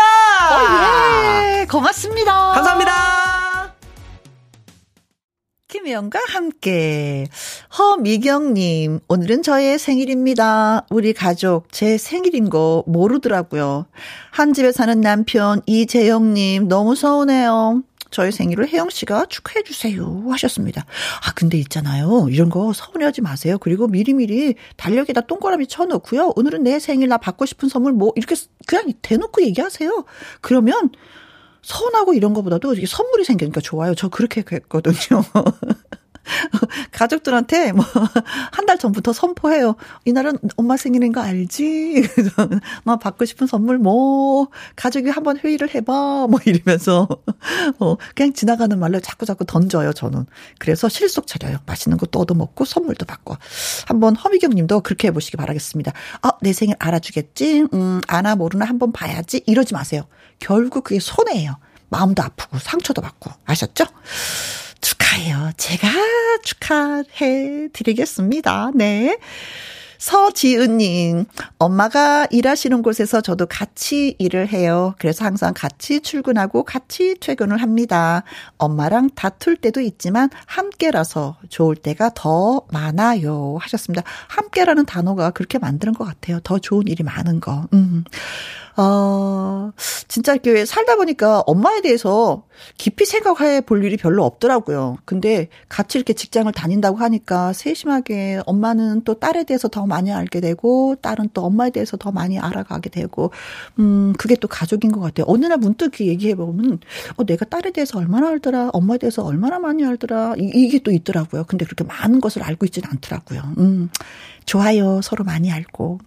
예. 1.60 1.66
고맙습니다. 1.66 2.52
감사합니다. 2.52 3.26
김혜영과 5.68 6.20
함께 6.28 7.26
허미경님 7.76 9.00
오늘은 9.08 9.42
저의 9.42 9.78
생일입니다. 9.78 10.86
우리 10.90 11.12
가족 11.12 11.70
제 11.72 11.98
생일인 11.98 12.50
거 12.50 12.84
모르더라고요. 12.86 13.86
한 14.30 14.54
집에 14.54 14.70
사는 14.70 15.00
남편 15.00 15.60
이재영님 15.66 16.68
너무 16.68 16.94
서운해요. 16.94 17.82
저의 18.16 18.32
생일을 18.32 18.66
혜영 18.66 18.88
씨가 18.88 19.26
축하해 19.26 19.62
주세요 19.62 20.24
하셨습니다. 20.30 20.86
아 21.22 21.32
근데 21.34 21.58
있잖아요 21.58 22.28
이런 22.30 22.48
거 22.48 22.72
서운해하지 22.72 23.20
마세요. 23.20 23.58
그리고 23.58 23.88
미리미리 23.88 24.54
달력에다 24.78 25.20
동그라미 25.20 25.66
쳐놓고요. 25.66 26.32
오늘은 26.34 26.62
내 26.62 26.78
생일 26.78 27.08
나 27.08 27.18
받고 27.18 27.44
싶은 27.44 27.68
선물 27.68 27.92
뭐 27.92 28.12
이렇게 28.16 28.34
그냥 28.66 28.90
대놓고 29.02 29.42
얘기하세요. 29.42 30.06
그러면 30.40 30.92
서운하고 31.60 32.14
이런 32.14 32.32
거보다도 32.32 32.74
선물이 32.86 33.24
생기니까 33.24 33.60
좋아요. 33.60 33.94
저 33.94 34.08
그렇게 34.08 34.42
했거든요. 34.50 35.22
가족들한테 36.92 37.72
뭐 37.72 37.84
한 38.52 38.66
달 38.66 38.78
전부터 38.78 39.12
선포해요. 39.12 39.76
이날은 40.04 40.38
엄마 40.56 40.76
생일인 40.76 41.12
거 41.12 41.20
알지? 41.20 42.02
나 42.84 42.96
받고 42.96 43.24
싶은 43.24 43.46
선물 43.46 43.78
뭐 43.78 44.48
가족이 44.74 45.08
한번 45.10 45.38
회의를 45.38 45.72
해봐 45.74 46.26
뭐 46.28 46.40
이러면서 46.44 47.06
어 47.78 47.96
그냥 48.16 48.32
지나가는 48.32 48.76
말로 48.78 48.98
자꾸 49.00 49.24
자꾸 49.24 49.44
던져요 49.44 49.92
저는. 49.92 50.26
그래서 50.58 50.88
실속 50.88 51.26
차려요. 51.28 51.58
맛있는 51.66 51.96
것도 51.98 52.18
얻어 52.18 52.34
먹고 52.34 52.64
선물도 52.64 53.06
받고. 53.06 53.36
한번 53.86 54.16
허미경님도 54.16 54.80
그렇게 54.80 55.08
해보시기 55.08 55.36
바라겠습니다. 55.36 55.92
아내 56.22 56.52
생일 56.52 56.74
알아주겠지? 56.80 57.66
음 57.72 58.00
아나 58.08 58.34
모르나 58.34 58.64
한번 58.64 58.90
봐야지 58.90 59.42
이러지 59.46 59.74
마세요. 59.74 60.02
결국 60.40 60.82
그게 60.84 60.98
손해예요. 60.98 61.56
마음도 61.88 62.22
아프고 62.24 62.58
상처도 62.58 63.00
받고 63.00 63.30
아셨죠? 63.44 63.84
축하해요. 64.80 65.50
제가 65.56 65.88
축하해 66.42 67.68
드리겠습니다. 67.72 68.70
네. 68.74 69.18
서지은님, 69.98 71.24
엄마가 71.58 72.26
일하시는 72.30 72.82
곳에서 72.82 73.20
저도 73.20 73.46
같이 73.46 74.14
일을 74.18 74.48
해요. 74.48 74.94
그래서 74.98 75.24
항상 75.24 75.52
같이 75.54 76.00
출근하고 76.00 76.64
같이 76.64 77.16
퇴근을 77.18 77.62
합니다. 77.62 78.22
엄마랑 78.58 79.10
다툴 79.14 79.56
때도 79.56 79.80
있지만 79.80 80.28
함께라서 80.46 81.38
좋을 81.48 81.76
때가 81.76 82.10
더 82.14 82.62
많아요. 82.70 83.56
하셨습니다. 83.60 84.02
함께라는 84.28 84.86
단어가 84.86 85.30
그렇게 85.30 85.58
만드는 85.58 85.94
것 85.94 86.04
같아요. 86.04 86.40
더 86.44 86.58
좋은 86.58 86.86
일이 86.86 87.02
많은 87.02 87.40
거. 87.40 87.66
음. 87.72 88.04
어, 88.78 89.72
진짜 90.06 90.32
이렇게 90.32 90.66
살다 90.66 90.96
보니까 90.96 91.40
엄마에 91.46 91.80
대해서 91.80 92.44
깊이 92.76 93.06
생각해 93.06 93.62
볼 93.62 93.84
일이 93.84 93.96
별로 93.96 94.24
없더라고요. 94.24 94.98
근데 95.04 95.48
같이 95.68 95.98
이렇게 95.98 96.12
직장을 96.12 96.50
다닌다고 96.52 96.98
하니까 96.98 97.52
세심하게 97.52 98.40
엄마는 98.46 99.02
또 99.04 99.14
딸에 99.14 99.44
대해서 99.44 99.68
더 99.68 99.86
많이 99.86 100.12
알게 100.12 100.40
되고 100.40 100.96
딸은 101.00 101.30
또 101.32 101.44
엄마에 101.44 101.70
대해서 101.70 101.96
더 101.96 102.12
많이 102.12 102.38
알아가게 102.38 102.90
되고 102.90 103.30
음, 103.78 104.12
그게 104.18 104.36
또 104.36 104.46
가족인 104.48 104.92
것 104.92 105.00
같아요. 105.00 105.24
어느 105.28 105.46
날 105.46 105.58
문득 105.58 106.00
얘기해 106.00 106.34
보면 106.34 106.78
어, 107.16 107.24
내가 107.24 107.46
딸에 107.46 107.70
대해서 107.72 107.98
얼마나 107.98 108.28
알더라, 108.28 108.70
엄마에 108.72 108.98
대해서 108.98 109.24
얼마나 109.24 109.58
많이 109.58 109.84
알더라, 109.84 110.34
이, 110.38 110.50
이게 110.54 110.78
또 110.80 110.90
있더라고요. 110.90 111.44
근데 111.44 111.64
그렇게 111.64 111.84
많은 111.84 112.20
것을 112.20 112.42
알고 112.42 112.66
있지는 112.66 112.88
않더라고요. 112.90 113.42
음, 113.58 113.90
좋아요. 114.44 115.00
서로 115.02 115.24
많이 115.24 115.50
알고. 115.50 115.98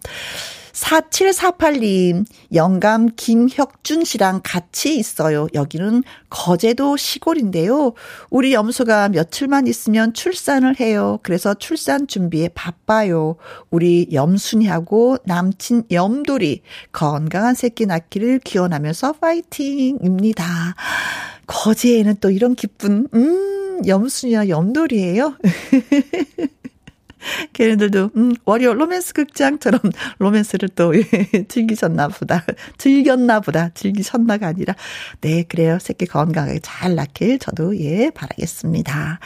4748님, 0.73 2.25
영감 2.53 3.09
김혁준 3.15 4.05
씨랑 4.05 4.41
같이 4.43 4.97
있어요. 4.97 5.47
여기는 5.53 6.03
거제도 6.29 6.97
시골인데요. 6.97 7.93
우리 8.29 8.53
염소가 8.53 9.09
며칠만 9.09 9.67
있으면 9.67 10.13
출산을 10.13 10.79
해요. 10.79 11.19
그래서 11.23 11.53
출산 11.53 12.07
준비에 12.07 12.49
바빠요. 12.49 13.35
우리 13.69 14.07
염순이하고 14.11 15.17
남친 15.25 15.85
염돌이 15.91 16.61
건강한 16.91 17.55
새끼 17.55 17.85
낳기를 17.85 18.39
기원하면서 18.39 19.13
파이팅입니다. 19.13 20.75
거제에는 21.47 22.17
또 22.21 22.29
이런 22.29 22.55
기쁜, 22.55 23.07
음, 23.13 23.81
염순이와 23.87 24.49
염돌이에요. 24.49 25.35
걔네들도, 27.53 28.11
음, 28.15 28.33
월요 28.45 28.73
로맨스 28.73 29.13
극장처럼 29.13 29.79
로맨스를 30.19 30.69
또 30.69 30.93
즐기셨나 31.47 32.07
보다. 32.09 32.45
즐겼나 32.77 33.39
보다. 33.41 33.69
즐기셨나가 33.73 34.47
아니라. 34.47 34.75
네, 35.21 35.43
그래요. 35.43 35.77
새끼 35.79 36.05
건강하게 36.05 36.59
잘 36.61 36.95
낳길 36.95 37.39
저도 37.39 37.77
예, 37.79 38.09
바라겠습니다. 38.11 39.19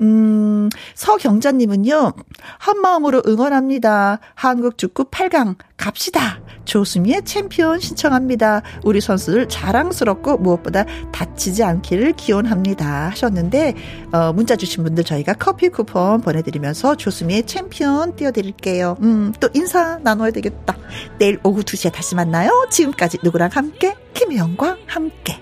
음, 0.00 0.68
서경자님은요, 0.94 2.12
한 2.58 2.80
마음으로 2.80 3.22
응원합니다. 3.26 4.18
한국 4.34 4.78
축구 4.78 5.04
8강 5.04 5.56
갑시다. 5.76 6.40
조수미의 6.64 7.22
챔피언 7.24 7.78
신청합니다. 7.80 8.62
우리 8.84 9.00
선수들 9.00 9.48
자랑스럽고 9.48 10.38
무엇보다 10.38 10.84
다치지 11.12 11.62
않기를 11.62 12.12
기원합니다. 12.12 13.10
하셨는데, 13.10 13.74
어, 14.12 14.32
문자 14.32 14.56
주신 14.56 14.82
분들 14.84 15.04
저희가 15.04 15.34
커피 15.34 15.68
쿠폰 15.68 16.20
보내드리면서 16.20 16.96
조수미의 16.96 17.44
챔피언 17.46 18.16
띄워드릴게요. 18.16 18.96
음, 19.02 19.32
또 19.40 19.48
인사 19.54 19.98
나눠야 19.98 20.30
되겠다. 20.30 20.76
내일 21.18 21.38
오후 21.44 21.62
2시에 21.62 21.92
다시 21.92 22.14
만나요. 22.14 22.66
지금까지 22.70 23.18
누구랑 23.22 23.50
함께? 23.52 23.94
김혜영과 24.14 24.78
함께. 24.86 25.40